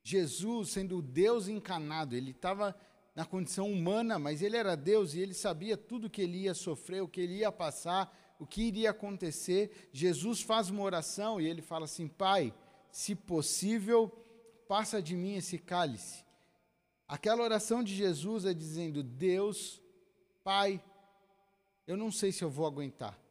Jesus, 0.03 0.71
sendo 0.71 1.01
Deus 1.01 1.47
encarnado, 1.47 2.17
ele 2.17 2.33
estava 2.33 2.75
na 3.15 3.25
condição 3.25 3.71
humana, 3.71 4.19
mas 4.19 4.43
ele 4.43 4.57
era 4.57 4.77
Deus 4.77 5.15
e 5.15 5.21
ele 5.21 5.33
sabia 5.33 5.77
tudo 5.77 6.11
que 6.11 6.21
ele 6.21 6.39
ia 6.39 6.55
sofrer, 6.55 7.01
o 7.01 7.07
que 7.07 7.21
ele 7.21 7.35
ia 7.35 7.53
passar, 7.53 8.13
o 8.37 8.45
que 8.45 8.63
iria 8.63 8.91
acontecer. 8.91 9.89
Jesus 9.93 10.43
faz 10.43 10.71
uma 10.71 10.83
oração 10.83 11.41
e 11.41 11.47
ele 11.47 11.63
fala 11.63 11.85
assim: 11.85 12.09
Pai, 12.09 12.53
se 12.91 13.15
possível, 13.15 14.11
passa 14.67 15.01
de 15.01 15.15
mim 15.15 15.37
esse 15.37 15.57
cálice. 15.57 16.25
Aquela 17.07 17.45
oração 17.45 17.81
de 17.81 17.95
Jesus 17.95 18.45
é 18.45 18.53
dizendo: 18.53 19.05
Deus, 19.05 19.81
Pai, 20.43 20.83
eu 21.87 21.97
não 21.97 22.11
sei 22.11 22.33
se 22.33 22.43
eu 22.43 22.51
vou 22.51 22.67
aguentar. 22.67 23.23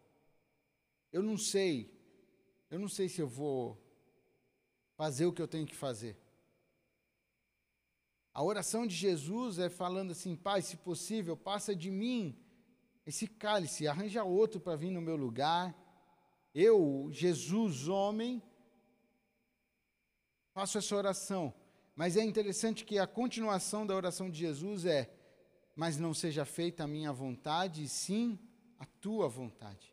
Eu 1.11 1.21
não 1.21 1.37
sei. 1.37 1.91
Eu 2.69 2.79
não 2.79 2.87
sei 2.87 3.09
se 3.09 3.21
eu 3.21 3.27
vou 3.27 3.77
fazer 4.95 5.25
o 5.25 5.33
que 5.33 5.41
eu 5.41 5.47
tenho 5.47 5.65
que 5.65 5.75
fazer. 5.75 6.17
A 8.33 8.41
oração 8.43 8.87
de 8.87 8.95
Jesus 8.95 9.59
é 9.59 9.69
falando 9.69 10.11
assim: 10.11 10.35
Pai, 10.35 10.61
se 10.61 10.77
possível, 10.77 11.35
passa 11.35 11.75
de 11.75 11.91
mim 11.91 12.37
esse 13.05 13.27
cálice, 13.27 13.87
arranja 13.87 14.23
outro 14.23 14.59
para 14.59 14.75
vir 14.75 14.91
no 14.91 15.01
meu 15.01 15.15
lugar. 15.15 15.75
Eu, 16.53 17.09
Jesus, 17.11 17.87
homem, 17.87 18.41
faço 20.53 20.77
essa 20.77 20.95
oração. 20.95 21.53
Mas 21.95 22.15
é 22.15 22.23
interessante 22.23 22.85
que 22.85 22.97
a 22.97 23.07
continuação 23.07 23.85
da 23.85 23.95
oração 23.95 24.29
de 24.29 24.39
Jesus 24.39 24.85
é: 24.85 25.13
Mas 25.75 25.97
não 25.97 26.13
seja 26.13 26.45
feita 26.45 26.83
a 26.83 26.87
minha 26.87 27.11
vontade, 27.11 27.83
e 27.83 27.89
sim 27.89 28.39
a 28.79 28.85
tua 28.85 29.27
vontade. 29.27 29.90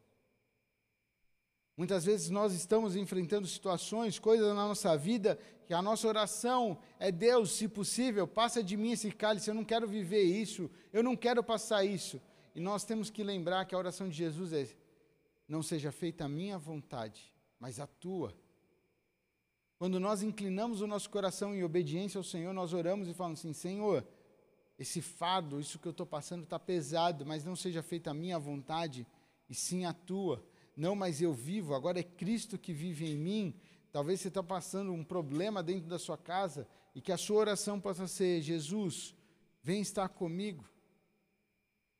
Muitas 1.78 2.04
vezes 2.04 2.28
nós 2.28 2.52
estamos 2.54 2.96
enfrentando 2.96 3.46
situações, 3.46 4.18
coisas 4.18 4.48
na 4.48 4.66
nossa 4.66 4.96
vida, 4.98 5.38
que 5.64 5.72
a 5.72 5.80
nossa 5.80 6.08
oração 6.08 6.76
é: 6.98 7.12
Deus, 7.12 7.52
se 7.52 7.68
possível, 7.68 8.26
passa 8.26 8.64
de 8.64 8.76
mim 8.76 8.90
esse 8.90 9.12
cálice, 9.12 9.48
eu 9.48 9.54
não 9.54 9.64
quero 9.64 9.86
viver 9.86 10.24
isso, 10.24 10.68
eu 10.92 11.04
não 11.04 11.14
quero 11.14 11.40
passar 11.40 11.84
isso. 11.84 12.20
E 12.52 12.60
nós 12.60 12.84
temos 12.84 13.10
que 13.10 13.22
lembrar 13.22 13.64
que 13.64 13.76
a 13.76 13.78
oração 13.78 14.08
de 14.08 14.16
Jesus 14.16 14.52
é: 14.52 14.66
Não 15.46 15.62
seja 15.62 15.92
feita 15.92 16.24
a 16.24 16.28
minha 16.28 16.58
vontade, 16.58 17.32
mas 17.60 17.78
a 17.78 17.86
tua. 17.86 18.34
Quando 19.78 20.00
nós 20.00 20.20
inclinamos 20.20 20.80
o 20.80 20.86
nosso 20.88 21.08
coração 21.08 21.54
em 21.54 21.62
obediência 21.62 22.18
ao 22.18 22.24
Senhor, 22.24 22.52
nós 22.52 22.72
oramos 22.72 23.06
e 23.06 23.14
falamos 23.14 23.38
assim: 23.38 23.52
Senhor, 23.52 24.04
esse 24.76 25.00
fardo, 25.00 25.60
isso 25.60 25.78
que 25.78 25.86
eu 25.86 25.92
estou 25.92 26.04
passando 26.04 26.42
está 26.42 26.58
pesado, 26.58 27.24
mas 27.24 27.44
não 27.44 27.54
seja 27.54 27.84
feita 27.84 28.10
a 28.10 28.14
minha 28.14 28.36
vontade, 28.36 29.06
e 29.48 29.54
sim 29.54 29.84
a 29.84 29.92
tua 29.92 30.42
não 30.78 30.94
mais 30.94 31.20
eu 31.20 31.34
vivo, 31.34 31.74
agora 31.74 31.98
é 31.98 32.04
Cristo 32.04 32.56
que 32.56 32.72
vive 32.72 33.04
em 33.04 33.16
mim. 33.16 33.54
Talvez 33.90 34.20
você 34.20 34.28
está 34.28 34.44
passando 34.44 34.92
um 34.92 35.02
problema 35.02 35.60
dentro 35.60 35.88
da 35.88 35.98
sua 35.98 36.16
casa 36.16 36.68
e 36.94 37.00
que 37.00 37.10
a 37.10 37.16
sua 37.16 37.38
oração 37.38 37.80
possa 37.80 38.06
ser: 38.06 38.40
Jesus, 38.40 39.12
vem 39.60 39.80
estar 39.80 40.08
comigo. 40.08 40.64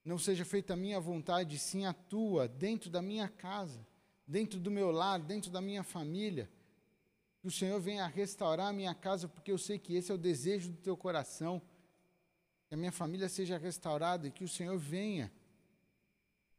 Não 0.05 0.17
seja 0.17 0.45
feita 0.45 0.75
a 0.75 0.77
minha 0.77 1.01
vontade, 1.01 1.59
sim 1.59 1.87
a 1.87 1.93
tua, 1.93 2.47
dentro 2.47 2.89
da 2.89 3.03
minha 3.03 3.29
casa, 3.29 3.85
dentro 4.25 4.61
do 4.61 4.71
meu 4.71 4.93
lar, 4.93 5.19
dentro 5.19 5.51
da 5.51 5.61
minha 5.61 5.83
família. 5.83 6.49
Que 7.41 7.49
o 7.49 7.51
Senhor 7.51 7.81
venha 7.81 8.07
restaurar 8.07 8.69
a 8.69 8.73
minha 8.73 8.95
casa, 8.95 9.27
porque 9.27 9.51
eu 9.51 9.59
sei 9.59 9.77
que 9.79 9.97
esse 9.97 10.13
é 10.13 10.15
o 10.15 10.19
desejo 10.19 10.71
do 10.71 10.79
teu 10.79 10.97
coração. 10.97 11.61
Que 12.69 12.75
a 12.75 12.79
minha 12.79 12.93
família 12.93 13.29
seja 13.29 13.59
restaurada 13.59 14.29
e 14.29 14.31
que 14.31 14.45
o 14.45 14.49
Senhor 14.49 14.79
venha 14.79 15.33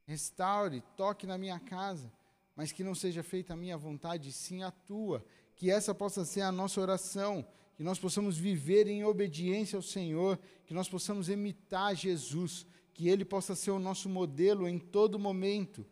restaure, 0.09 0.81
toque 0.97 1.27
na 1.27 1.37
minha 1.37 1.59
casa, 1.59 2.11
mas 2.55 2.71
que 2.71 2.83
não 2.83 2.95
seja 2.95 3.21
feita 3.21 3.53
a 3.53 3.55
minha 3.55 3.77
vontade, 3.77 4.31
sim 4.31 4.63
a 4.63 4.71
tua. 4.71 5.23
Que 5.55 5.69
essa 5.69 5.93
possa 5.93 6.25
ser 6.25 6.41
a 6.41 6.51
nossa 6.51 6.81
oração, 6.81 7.45
que 7.77 7.83
nós 7.83 7.99
possamos 7.99 8.35
viver 8.35 8.87
em 8.87 9.05
obediência 9.05 9.77
ao 9.77 9.83
Senhor, 9.83 10.39
que 10.65 10.73
nós 10.73 10.89
possamos 10.89 11.29
imitar 11.29 11.95
Jesus, 11.95 12.65
que 12.91 13.07
Ele 13.07 13.23
possa 13.23 13.53
ser 13.53 13.69
o 13.69 13.77
nosso 13.77 14.09
modelo 14.09 14.67
em 14.67 14.79
todo 14.79 15.19
momento. 15.19 15.85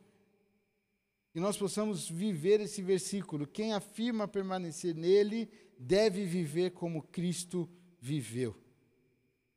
Que 1.32 1.40
nós 1.40 1.56
possamos 1.56 2.10
viver 2.10 2.60
esse 2.60 2.82
versículo. 2.82 3.46
Quem 3.46 3.74
afirma 3.74 4.28
permanecer 4.28 4.96
nele 4.96 5.48
deve 5.78 6.26
viver 6.26 6.72
como 6.72 7.04
Cristo 7.04 7.70
viveu. 8.02 8.56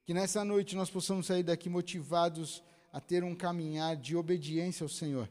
Que 0.04 0.12
nessa 0.12 0.44
noite 0.44 0.76
nós 0.76 0.90
possamos 0.90 1.26
sair 1.26 1.44
daqui 1.44 1.70
motivados 1.70 2.62
a 2.92 3.00
ter 3.00 3.22
um 3.22 3.34
caminhar 3.34 3.96
de 3.96 4.16
obediência 4.16 4.84
ao 4.84 4.88
Senhor, 4.88 5.30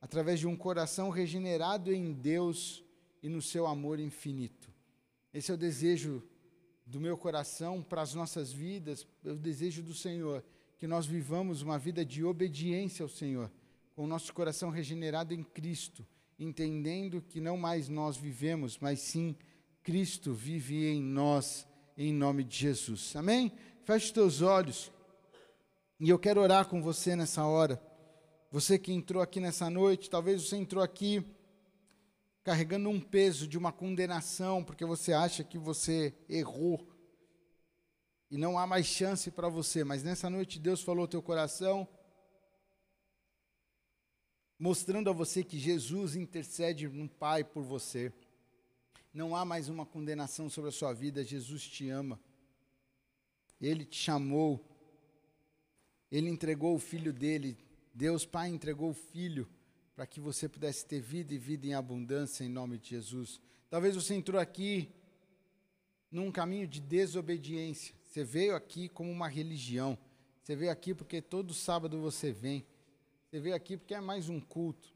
através 0.00 0.40
de 0.40 0.46
um 0.46 0.56
coração 0.56 1.10
regenerado 1.10 1.92
em 1.92 2.12
Deus 2.12 2.84
e 3.22 3.28
no 3.28 3.40
seu 3.40 3.66
amor 3.66 4.00
infinito. 4.00 4.70
Esse 5.32 5.50
é 5.50 5.54
o 5.54 5.58
desejo 5.58 6.22
do 6.84 7.00
meu 7.00 7.16
coração 7.16 7.82
para 7.82 8.02
as 8.02 8.14
nossas 8.14 8.52
vidas, 8.52 9.06
é 9.24 9.30
o 9.30 9.36
desejo 9.36 9.82
do 9.82 9.94
Senhor, 9.94 10.44
que 10.78 10.86
nós 10.86 11.06
vivamos 11.06 11.62
uma 11.62 11.78
vida 11.78 12.04
de 12.04 12.24
obediência 12.24 13.02
ao 13.02 13.08
Senhor, 13.08 13.50
com 13.94 14.04
o 14.04 14.06
nosso 14.06 14.32
coração 14.34 14.68
regenerado 14.68 15.32
em 15.32 15.42
Cristo, 15.42 16.06
entendendo 16.38 17.22
que 17.22 17.40
não 17.40 17.56
mais 17.56 17.88
nós 17.88 18.16
vivemos, 18.16 18.78
mas 18.78 19.00
sim 19.00 19.36
Cristo 19.82 20.32
vive 20.32 20.86
em 20.86 21.02
nós, 21.02 21.66
em 21.96 22.12
nome 22.12 22.44
de 22.44 22.56
Jesus. 22.56 23.14
Amém? 23.16 23.52
Feche 23.84 24.12
teus 24.12 24.42
olhos. 24.42 24.92
E 26.04 26.08
eu 26.08 26.18
quero 26.18 26.40
orar 26.40 26.66
com 26.66 26.82
você 26.82 27.14
nessa 27.14 27.46
hora. 27.46 27.80
Você 28.50 28.76
que 28.76 28.92
entrou 28.92 29.22
aqui 29.22 29.38
nessa 29.38 29.70
noite, 29.70 30.10
talvez 30.10 30.42
você 30.42 30.56
entrou 30.56 30.82
aqui 30.82 31.24
carregando 32.42 32.88
um 32.88 33.00
peso 33.00 33.46
de 33.46 33.56
uma 33.56 33.70
condenação, 33.70 34.64
porque 34.64 34.84
você 34.84 35.12
acha 35.12 35.44
que 35.44 35.56
você 35.56 36.12
errou 36.28 36.84
e 38.28 38.36
não 38.36 38.58
há 38.58 38.66
mais 38.66 38.84
chance 38.84 39.30
para 39.30 39.48
você, 39.48 39.84
mas 39.84 40.02
nessa 40.02 40.28
noite 40.28 40.58
Deus 40.58 40.82
falou 40.82 41.02
ao 41.02 41.08
teu 41.08 41.22
coração, 41.22 41.86
mostrando 44.58 45.08
a 45.08 45.12
você 45.12 45.44
que 45.44 45.56
Jesus 45.56 46.16
intercede 46.16 46.88
no 46.88 47.08
Pai 47.08 47.44
por 47.44 47.62
você. 47.62 48.12
Não 49.14 49.36
há 49.36 49.44
mais 49.44 49.68
uma 49.68 49.86
condenação 49.86 50.50
sobre 50.50 50.70
a 50.70 50.72
sua 50.72 50.92
vida, 50.92 51.22
Jesus 51.22 51.62
te 51.62 51.88
ama. 51.90 52.18
Ele 53.60 53.84
te 53.84 53.98
chamou 53.98 54.71
ele 56.12 56.28
entregou 56.28 56.74
o 56.74 56.78
filho 56.78 57.12
dele, 57.12 57.56
Deus 57.94 58.26
Pai 58.26 58.48
entregou 58.48 58.90
o 58.90 58.94
filho 58.94 59.48
para 59.96 60.06
que 60.06 60.20
você 60.20 60.48
pudesse 60.48 60.84
ter 60.86 61.00
vida 61.00 61.34
e 61.34 61.38
vida 61.38 61.66
em 61.66 61.74
abundância 61.74 62.44
em 62.44 62.48
nome 62.48 62.78
de 62.78 62.90
Jesus. 62.90 63.40
Talvez 63.70 63.94
você 63.94 64.14
entrou 64.14 64.40
aqui 64.40 64.88
num 66.10 66.30
caminho 66.30 66.66
de 66.66 66.80
desobediência. 66.80 67.94
Você 68.04 68.22
veio 68.22 68.54
aqui 68.54 68.88
como 68.88 69.10
uma 69.10 69.28
religião. 69.28 69.96
Você 70.42 70.54
veio 70.54 70.70
aqui 70.70 70.94
porque 70.94 71.22
todo 71.22 71.54
sábado 71.54 71.98
você 72.00 72.30
vem. 72.30 72.66
Você 73.30 73.40
veio 73.40 73.54
aqui 73.54 73.76
porque 73.78 73.94
é 73.94 74.00
mais 74.00 74.28
um 74.28 74.38
culto. 74.38 74.92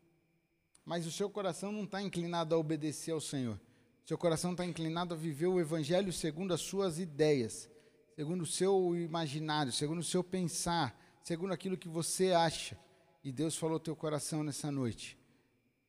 Mas 0.85 1.07
o 1.07 1.11
seu 1.11 1.31
coração 1.31 1.73
não 1.73 1.85
está 1.85 2.03
inclinado 2.03 2.55
a 2.55 2.59
obedecer 2.59 3.13
ao 3.13 3.21
Senhor. 3.21 3.59
Seu 4.05 4.19
coração 4.19 4.53
está 4.53 4.65
inclinado 4.65 5.15
a 5.15 5.17
viver 5.17 5.47
o 5.47 5.59
Evangelho 5.59 6.13
segundo 6.13 6.53
as 6.55 6.61
suas 6.61 6.99
ideias, 6.99 7.69
segundo 8.15 8.43
o 8.43 8.47
seu 8.47 8.95
imaginário, 8.95 9.73
segundo 9.73 9.99
o 9.99 10.05
seu 10.05 10.23
pensar, 10.23 11.06
segundo 11.27 11.53
aquilo 11.53 11.77
que 11.77 11.89
você 11.89 12.31
acha. 12.31 12.79
E 13.25 13.33
Deus 13.33 13.57
falou 13.57 13.81
teu 13.81 13.97
coração 13.97 14.45
nessa 14.45 14.71
noite. 14.71 15.19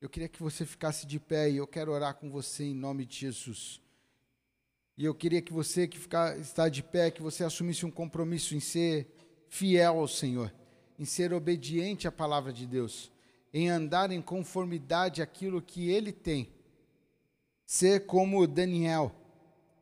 Eu 0.00 0.08
queria 0.08 0.28
que 0.28 0.42
você 0.42 0.66
ficasse 0.66 1.06
de 1.06 1.20
pé 1.20 1.48
e 1.48 1.58
eu 1.58 1.66
quero 1.66 1.92
orar 1.92 2.14
com 2.14 2.28
você 2.28 2.64
em 2.64 2.74
nome 2.74 3.06
de 3.06 3.18
Jesus. 3.18 3.80
E 4.96 5.04
eu 5.04 5.14
queria 5.14 5.40
que 5.40 5.52
você 5.52 5.86
que 5.86 5.96
ficar, 5.96 6.36
está 6.40 6.68
de 6.68 6.82
pé, 6.82 7.12
que 7.12 7.22
você 7.22 7.44
assumisse 7.44 7.86
um 7.86 7.90
compromisso 7.90 8.56
em 8.56 8.58
ser 8.58 9.14
fiel 9.48 10.00
ao 10.00 10.08
Senhor, 10.08 10.52
em 10.98 11.04
ser 11.04 11.32
obediente 11.32 12.08
à 12.08 12.10
palavra 12.10 12.52
de 12.52 12.66
Deus, 12.66 13.08
em 13.54 13.70
andar 13.70 14.10
em 14.10 14.20
conformidade 14.20 15.22
àquilo 15.22 15.62
que 15.62 15.88
Ele 15.88 16.10
tem. 16.10 16.52
Ser 17.64 18.06
como 18.06 18.44
Daniel, 18.44 19.14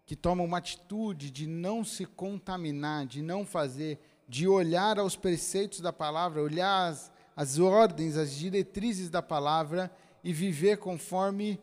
que 0.04 0.14
toma 0.14 0.42
uma 0.42 0.58
atitude 0.58 1.30
de 1.30 1.46
não 1.46 1.82
se 1.82 2.04
contaminar, 2.04 3.06
de 3.06 3.22
não 3.22 3.46
fazer, 3.46 3.98
de 4.28 4.48
olhar 4.48 4.98
aos 4.98 5.16
preceitos 5.16 5.80
da 5.80 5.92
palavra, 5.92 6.42
olhar 6.42 6.88
as, 6.88 7.12
as 7.34 7.58
ordens, 7.58 8.16
as 8.16 8.34
diretrizes 8.34 9.08
da 9.08 9.22
palavra 9.22 9.94
e 10.22 10.32
viver 10.32 10.78
conforme 10.78 11.60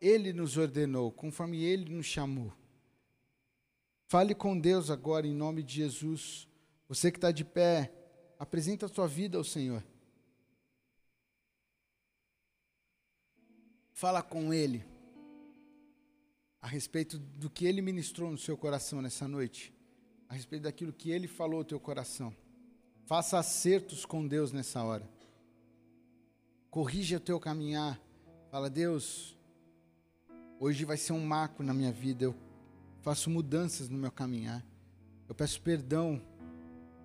Ele 0.00 0.32
nos 0.32 0.56
ordenou, 0.56 1.12
conforme 1.12 1.62
Ele 1.62 1.94
nos 1.94 2.06
chamou. 2.06 2.52
Fale 4.08 4.34
com 4.34 4.58
Deus 4.58 4.90
agora 4.90 5.26
em 5.26 5.34
nome 5.34 5.62
de 5.62 5.74
Jesus. 5.76 6.46
Você 6.88 7.10
que 7.10 7.16
está 7.16 7.30
de 7.30 7.44
pé, 7.44 7.90
apresenta 8.38 8.86
a 8.86 8.88
sua 8.88 9.06
vida 9.06 9.38
ao 9.38 9.44
Senhor. 9.44 9.82
Fala 13.92 14.22
com 14.22 14.52
Ele 14.52 14.84
a 16.60 16.66
respeito 16.66 17.18
do 17.18 17.48
que 17.48 17.64
Ele 17.66 17.80
ministrou 17.80 18.30
no 18.30 18.38
seu 18.38 18.56
coração 18.56 19.00
nessa 19.00 19.26
noite, 19.26 19.72
a 20.32 20.34
respeito 20.34 20.62
daquilo 20.62 20.94
que 20.94 21.10
Ele 21.10 21.28
falou 21.28 21.58
ao 21.58 21.64
teu 21.64 21.78
coração. 21.78 22.34
Faça 23.04 23.38
acertos 23.38 24.06
com 24.06 24.26
Deus 24.26 24.50
nessa 24.50 24.82
hora. 24.82 25.06
Corrija 26.70 27.18
o 27.18 27.20
teu 27.20 27.38
caminhar. 27.38 28.00
Fala, 28.50 28.70
Deus, 28.70 29.36
hoje 30.58 30.86
vai 30.86 30.96
ser 30.96 31.12
um 31.12 31.22
marco 31.22 31.62
na 31.62 31.74
minha 31.74 31.92
vida. 31.92 32.24
Eu 32.24 32.34
faço 33.02 33.28
mudanças 33.28 33.90
no 33.90 33.98
meu 33.98 34.10
caminhar. 34.10 34.64
Eu 35.28 35.34
peço 35.34 35.60
perdão 35.60 36.18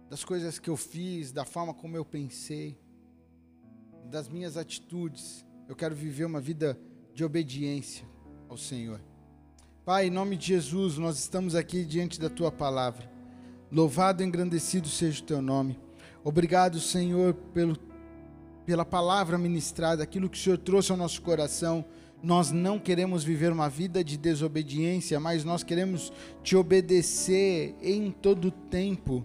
das 0.09 0.23
coisas 0.23 0.57
que 0.57 0.69
eu 0.69 0.77
fiz, 0.77 1.33
da 1.33 1.43
forma 1.43 1.73
como 1.73 1.97
eu 1.97 2.05
pensei, 2.05 2.79
das 4.05 4.29
minhas 4.29 4.55
atitudes. 4.55 5.45
Eu 5.67 5.75
quero 5.75 5.93
viver 5.93 6.23
uma 6.23 6.39
vida 6.39 6.79
de 7.13 7.25
obediência 7.25 8.07
ao 8.47 8.55
Senhor. 8.55 9.01
Pai, 9.83 10.07
em 10.07 10.11
nome 10.11 10.37
de 10.37 10.47
Jesus, 10.47 10.97
nós 10.97 11.19
estamos 11.19 11.55
aqui 11.55 11.83
diante 11.83 12.21
da 12.21 12.29
tua 12.29 12.53
palavra. 12.53 13.16
Louvado 13.71 14.23
e 14.23 14.25
engrandecido 14.25 14.87
seja 14.87 15.21
o 15.21 15.25
teu 15.25 15.41
nome. 15.41 15.79
Obrigado, 16.23 16.79
Senhor, 16.79 17.33
pelo, 17.53 17.77
pela 18.65 18.85
palavra 18.85 19.37
ministrada, 19.37 20.03
aquilo 20.03 20.29
que 20.29 20.37
o 20.37 20.41
Senhor 20.41 20.57
trouxe 20.57 20.91
ao 20.91 20.97
nosso 20.97 21.21
coração 21.21 21.85
nós 22.21 22.51
não 22.51 22.79
queremos 22.79 23.23
viver 23.23 23.51
uma 23.51 23.69
vida 23.69 24.03
de 24.03 24.17
desobediência, 24.17 25.19
mas 25.19 25.43
nós 25.43 25.63
queremos 25.63 26.11
te 26.43 26.55
obedecer 26.55 27.75
em 27.81 28.11
todo 28.11 28.49
tempo. 28.49 29.23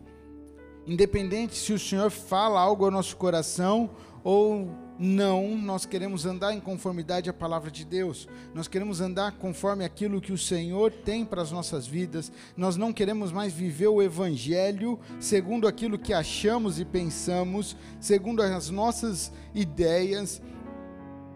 Independente 0.87 1.57
se 1.57 1.73
o 1.73 1.79
Senhor 1.79 2.11
fala 2.11 2.61
algo 2.61 2.85
ao 2.85 2.91
nosso 2.91 3.17
coração 3.17 3.91
ou 4.23 4.69
não, 5.05 5.57
nós 5.57 5.85
queremos 5.85 6.25
andar 6.25 6.55
em 6.55 6.61
conformidade 6.61 7.29
à 7.29 7.33
palavra 7.33 7.73
de 7.73 7.85
Deus. 7.85 8.29
Nós 8.55 8.69
queremos 8.69 9.01
andar 9.01 9.33
conforme 9.33 9.85
aquilo 9.85 10.21
que 10.21 10.33
o 10.33 10.39
Senhor 10.39 10.93
tem 10.93 11.25
para 11.25 11.43
as 11.43 11.51
nossas 11.51 11.89
vidas. 11.89 12.31
Nós 12.57 12.77
não 12.77 12.93
queremos 12.93 13.33
mais 13.33 13.53
viver 13.53 13.89
o 13.89 14.01
evangelho 14.01 15.01
segundo 15.19 15.67
aquilo 15.67 15.99
que 15.99 16.13
achamos 16.13 16.79
e 16.79 16.85
pensamos, 16.85 17.77
segundo 17.99 18.43
as 18.43 18.71
nossas 18.71 19.33
ideias 19.53 20.41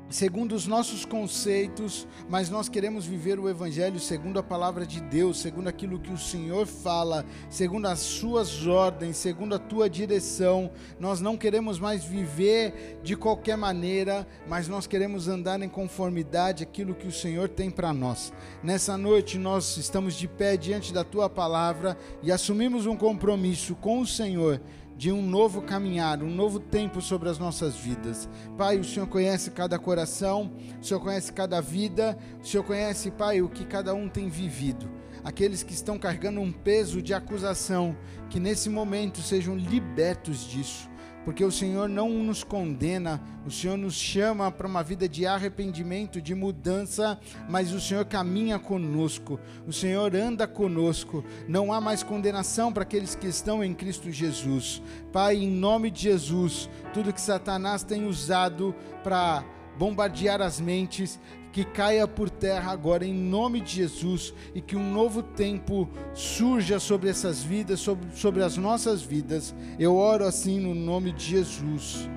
segundo 0.09 0.55
os 0.55 0.67
nossos 0.67 1.05
conceitos, 1.05 2.07
mas 2.29 2.49
nós 2.49 2.69
queremos 2.69 3.05
viver 3.05 3.39
o 3.39 3.49
Evangelho 3.49 3.99
segundo 3.99 4.39
a 4.39 4.43
palavra 4.43 4.87
de 4.87 5.01
Deus, 5.01 5.39
segundo 5.39 5.69
aquilo 5.69 5.99
que 5.99 6.13
o 6.13 6.19
Senhor 6.19 6.67
fala, 6.67 7.25
segundo 7.51 7.87
as 7.87 7.99
suas 7.99 8.67
ordens, 8.67 9.17
segundo 9.17 9.55
a 9.55 9.59
tua 9.59 9.91
direção. 9.91 10.71
Nós 10.99 11.21
não 11.21 11.37
queremos 11.37 11.79
mais 11.79 12.05
viver 12.05 12.99
de 13.03 13.17
qualquer 13.17 13.57
maneira, 13.57 14.27
mas 14.49 14.69
nós 14.69 14.87
queremos 14.87 15.29
andar 15.29 15.61
em 15.63 15.69
conformidade 15.69 16.63
aquilo 16.63 16.95
que 16.95 17.07
o 17.07 17.13
Senhor 17.13 17.49
tem 17.49 17.71
para 17.71 17.93
nós. 17.93 18.33
Nessa 18.63 18.97
noite 18.97 19.39
nós 19.39 19.77
estamos 19.77 20.15
de 20.15 20.29
pé 20.29 20.57
diante 20.57 20.93
da 20.93 21.05
tua 21.05 21.29
palavra 21.29 21.97
e 22.23 22.31
assumimos 22.31 22.87
um 22.87 22.97
compromisso 22.97 23.75
com 23.75 24.01
o 24.01 24.07
Senhor 24.07 24.61
de 24.97 25.13
um 25.13 25.21
novo 25.21 25.61
caminhar, 25.63 26.23
um 26.23 26.35
novo 26.35 26.59
tempo 26.59 27.01
sobre 27.01 27.29
as 27.29 27.39
nossas 27.39 27.77
vidas. 27.77 28.29
Pai, 28.57 28.79
o 28.79 28.85
Senhor 28.85 29.07
conhece 29.07 29.51
cada 29.51 29.79
coração, 29.79 30.51
o 30.81 30.85
Senhor 30.85 31.01
conhece 31.01 31.33
cada 31.33 31.61
vida, 31.61 32.17
o 32.43 32.47
Senhor 32.47 32.65
conhece, 32.65 33.11
Pai, 33.11 33.43
o 33.43 33.49
que 33.49 33.65
cada 33.65 33.95
um 33.95 34.09
tem 34.09 34.29
vivido. 34.29 34.91
Aqueles 35.23 35.63
que 35.63 35.73
estão 35.73 35.99
carregando 35.99 36.41
um 36.41 36.53
peso 36.53 37.03
de 37.03 37.13
acusação, 37.13 37.97
que 38.31 38.41
nesse 38.41 38.71
momento 38.71 39.21
sejam 39.21 39.57
libertos 39.57 40.45
disso 40.47 40.89
porque 41.27 41.45
o 41.45 41.51
Senhor 41.51 41.89
não 41.89 42.09
nos 42.09 42.45
condena, 42.45 43.21
o 43.45 43.51
Senhor 43.51 43.77
nos 43.77 43.95
chama 43.95 44.49
para 44.49 44.69
uma 44.69 44.81
vida 44.81 45.09
de 45.09 45.27
arrependimento, 45.27 46.23
de 46.23 46.37
mudança, 46.37 47.19
mas 47.49 47.73
o 47.73 47.81
Senhor 47.81 48.05
caminha 48.05 48.61
conosco, 48.61 49.41
o 49.67 49.73
Senhor 49.73 50.15
anda 50.15 50.47
conosco, 50.47 51.25
não 51.49 51.73
há 51.73 51.81
mais 51.81 52.05
condenação 52.05 52.73
para 52.73 52.85
aqueles 52.85 53.17
que 53.17 53.27
estão 53.27 53.65
em 53.65 53.75
Cristo 53.75 54.09
Jesus. 54.09 54.81
Pai, 55.13 55.39
em 55.39 55.51
nome 55.51 55.91
de 55.91 56.03
Jesus, 56.03 56.71
tudo 56.95 57.13
que 57.13 57.21
Satanás 57.21 57.83
tem 57.83 58.07
usado 58.07 58.73
para 59.03 59.45
bombardear 59.79 60.41
as 60.41 60.61
mentes, 60.61 61.19
que 61.53 61.65
caia 61.65 62.07
por 62.07 62.29
terra 62.29 62.71
agora 62.71 63.03
em 63.07 63.15
nome 63.15 63.63
de 63.63 63.77
Jesus 63.77 64.35
e 64.55 64.61
que 64.61 64.77
um 64.77 64.93
novo 64.93 65.23
tempo 65.23 65.89
surja 66.13 66.79
sobre 66.79 67.09
essas 67.09 67.43
vidas, 67.43 67.81
sobre, 67.81 68.15
sobre 68.15 68.43
as 68.43 68.59
nossas 68.59 69.01
vidas. 69.01 69.55
Eu 69.79 69.97
oro 69.97 70.27
assim 70.27 70.61
no 70.61 70.75
nome 70.75 71.13
de 71.13 71.25
Jesus. 71.25 72.09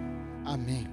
Amém. 0.44 0.86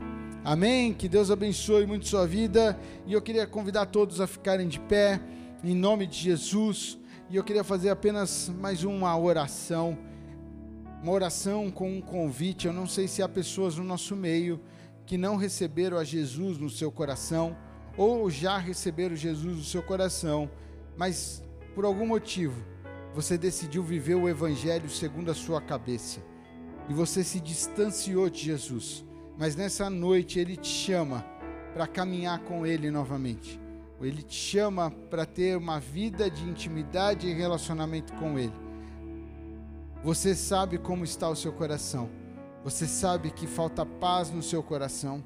Amém. 0.44 0.94
Que 0.94 1.08
Deus 1.08 1.28
abençoe 1.28 1.86
muito 1.86 2.06
sua 2.06 2.24
vida. 2.24 2.78
E 3.04 3.12
eu 3.12 3.20
queria 3.20 3.48
convidar 3.48 3.86
todos 3.86 4.20
a 4.20 4.28
ficarem 4.28 4.68
de 4.68 4.78
pé, 4.78 5.20
em 5.64 5.74
nome 5.74 6.06
de 6.06 6.16
Jesus. 6.16 6.96
E 7.28 7.34
eu 7.34 7.42
queria 7.42 7.64
fazer 7.64 7.90
apenas 7.90 8.48
mais 8.60 8.84
uma 8.84 9.18
oração. 9.18 9.98
Uma 11.02 11.10
oração 11.10 11.68
com 11.68 11.90
um 11.90 12.00
convite. 12.00 12.68
Eu 12.68 12.72
não 12.72 12.86
sei 12.86 13.08
se 13.08 13.24
há 13.24 13.28
pessoas 13.28 13.76
no 13.76 13.82
nosso 13.82 14.14
meio 14.14 14.60
que 15.06 15.16
não 15.16 15.36
receberam 15.36 15.96
a 15.96 16.04
Jesus 16.04 16.58
no 16.58 16.68
seu 16.68 16.90
coração 16.90 17.56
ou 17.96 18.28
já 18.28 18.58
receberam 18.58 19.16
Jesus 19.16 19.56
no 19.56 19.64
seu 19.64 19.82
coração, 19.82 20.50
mas 20.96 21.42
por 21.74 21.84
algum 21.84 22.06
motivo 22.06 22.62
você 23.14 23.38
decidiu 23.38 23.82
viver 23.82 24.16
o 24.16 24.28
Evangelho 24.28 24.90
segundo 24.90 25.30
a 25.30 25.34
sua 25.34 25.60
cabeça 25.60 26.20
e 26.88 26.92
você 26.92 27.24
se 27.24 27.40
distanciou 27.40 28.28
de 28.28 28.40
Jesus, 28.40 29.04
mas 29.38 29.56
nessa 29.56 29.88
noite 29.88 30.38
Ele 30.38 30.56
te 30.56 30.68
chama 30.68 31.24
para 31.72 31.86
caminhar 31.86 32.40
com 32.40 32.66
Ele 32.66 32.90
novamente. 32.90 33.60
Ele 34.00 34.22
te 34.22 34.34
chama 34.34 34.90
para 34.90 35.24
ter 35.24 35.56
uma 35.56 35.80
vida 35.80 36.30
de 36.30 36.44
intimidade 36.44 37.26
e 37.26 37.32
relacionamento 37.32 38.12
com 38.14 38.38
Ele. 38.38 38.52
Você 40.04 40.34
sabe 40.34 40.78
como 40.78 41.04
está 41.04 41.28
o 41.28 41.36
seu 41.36 41.52
coração. 41.52 42.08
Você 42.66 42.84
sabe 42.84 43.30
que 43.30 43.46
falta 43.46 43.86
paz 43.86 44.28
no 44.32 44.42
seu 44.42 44.60
coração. 44.60 45.22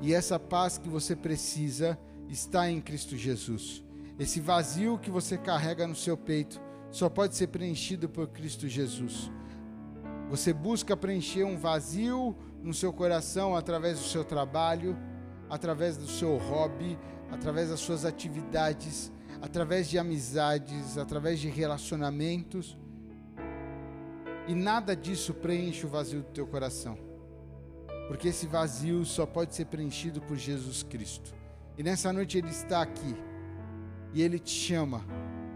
E 0.00 0.14
essa 0.14 0.38
paz 0.38 0.78
que 0.78 0.88
você 0.88 1.14
precisa 1.14 1.98
está 2.30 2.70
em 2.70 2.80
Cristo 2.80 3.14
Jesus. 3.14 3.84
Esse 4.18 4.40
vazio 4.40 4.98
que 4.98 5.10
você 5.10 5.36
carrega 5.36 5.86
no 5.86 5.94
seu 5.94 6.16
peito 6.16 6.58
só 6.90 7.10
pode 7.10 7.36
ser 7.36 7.48
preenchido 7.48 8.08
por 8.08 8.28
Cristo 8.28 8.66
Jesus. 8.66 9.30
Você 10.30 10.50
busca 10.54 10.96
preencher 10.96 11.44
um 11.44 11.58
vazio 11.58 12.34
no 12.62 12.72
seu 12.72 12.90
coração 12.90 13.54
através 13.54 13.98
do 13.98 14.06
seu 14.06 14.24
trabalho, 14.24 14.96
através 15.50 15.98
do 15.98 16.06
seu 16.06 16.38
hobby, 16.38 16.98
através 17.30 17.68
das 17.68 17.80
suas 17.80 18.06
atividades, 18.06 19.12
através 19.42 19.90
de 19.90 19.98
amizades, 19.98 20.96
através 20.96 21.38
de 21.38 21.50
relacionamentos. 21.50 22.78
E 24.48 24.54
nada 24.54 24.96
disso 24.96 25.34
preenche 25.34 25.84
o 25.84 25.88
vazio 25.90 26.22
do 26.22 26.30
teu 26.30 26.46
coração. 26.46 26.98
Porque 28.08 28.28
esse 28.28 28.46
vazio 28.46 29.04
só 29.04 29.26
pode 29.26 29.54
ser 29.54 29.66
preenchido 29.66 30.22
por 30.22 30.38
Jesus 30.38 30.82
Cristo. 30.82 31.34
E 31.76 31.82
nessa 31.82 32.10
noite 32.10 32.38
Ele 32.38 32.48
está 32.48 32.80
aqui. 32.80 33.14
E 34.14 34.22
Ele 34.22 34.38
te 34.38 34.50
chama 34.50 35.04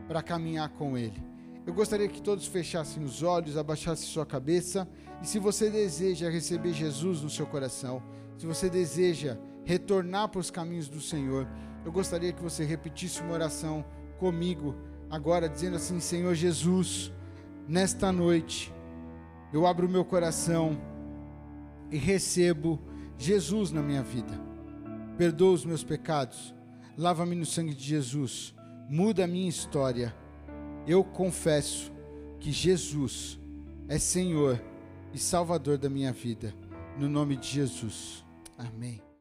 para 0.07 0.23
caminhar 0.23 0.69
com 0.69 0.99
Ele. 0.99 1.25
Eu 1.67 1.73
gostaria 1.73 2.07
que 2.07 2.21
todos 2.21 2.47
fechassem 2.47 3.03
os 3.03 3.23
olhos, 3.23 3.57
abaixassem 3.57 4.07
sua 4.07 4.27
cabeça. 4.27 4.87
E 5.23 5.27
se 5.27 5.39
você 5.39 5.71
deseja 5.71 6.29
receber 6.29 6.75
Jesus 6.75 7.23
no 7.23 7.31
seu 7.31 7.47
coração, 7.47 8.03
se 8.37 8.45
você 8.45 8.69
deseja 8.69 9.39
retornar 9.65 10.29
para 10.29 10.41
os 10.41 10.51
caminhos 10.51 10.89
do 10.89 11.01
Senhor, 11.01 11.49
eu 11.83 11.91
gostaria 11.91 12.33
que 12.33 12.43
você 12.43 12.63
repetisse 12.63 13.23
uma 13.23 13.33
oração 13.33 13.83
comigo, 14.19 14.75
agora, 15.09 15.49
dizendo 15.49 15.77
assim: 15.77 15.99
Senhor 15.99 16.35
Jesus, 16.35 17.11
nesta 17.67 18.13
noite, 18.13 18.73
eu 19.53 19.67
abro 19.67 19.89
meu 19.89 20.05
coração 20.05 20.79
e 21.91 21.97
recebo 21.97 22.81
Jesus 23.19 23.71
na 23.71 23.83
minha 23.83 24.03
vida. 24.03 24.41
Perdoa 25.19 25.53
os 25.53 25.65
meus 25.65 25.85
pecados, 25.85 26.55
lava-me 26.97 27.35
no 27.35 27.45
sangue 27.45 27.75
de 27.75 27.85
Jesus, 27.85 28.55
muda 28.89 29.25
a 29.25 29.29
minha 29.29 29.49
história. 29.49 30.15
Eu 30.87 31.05
confesso 31.05 31.93
que 32.41 32.51
Jesus 32.51 33.39
é 33.89 33.99
Senhor 33.99 34.61
e 35.13 35.19
Salvador 35.19 35.79
da 35.79 35.89
minha 35.89 36.13
vida. 36.13 36.55
No 36.99 37.09
nome 37.09 37.37
de 37.37 37.47
Jesus. 37.47 38.25
Amém. 38.59 39.12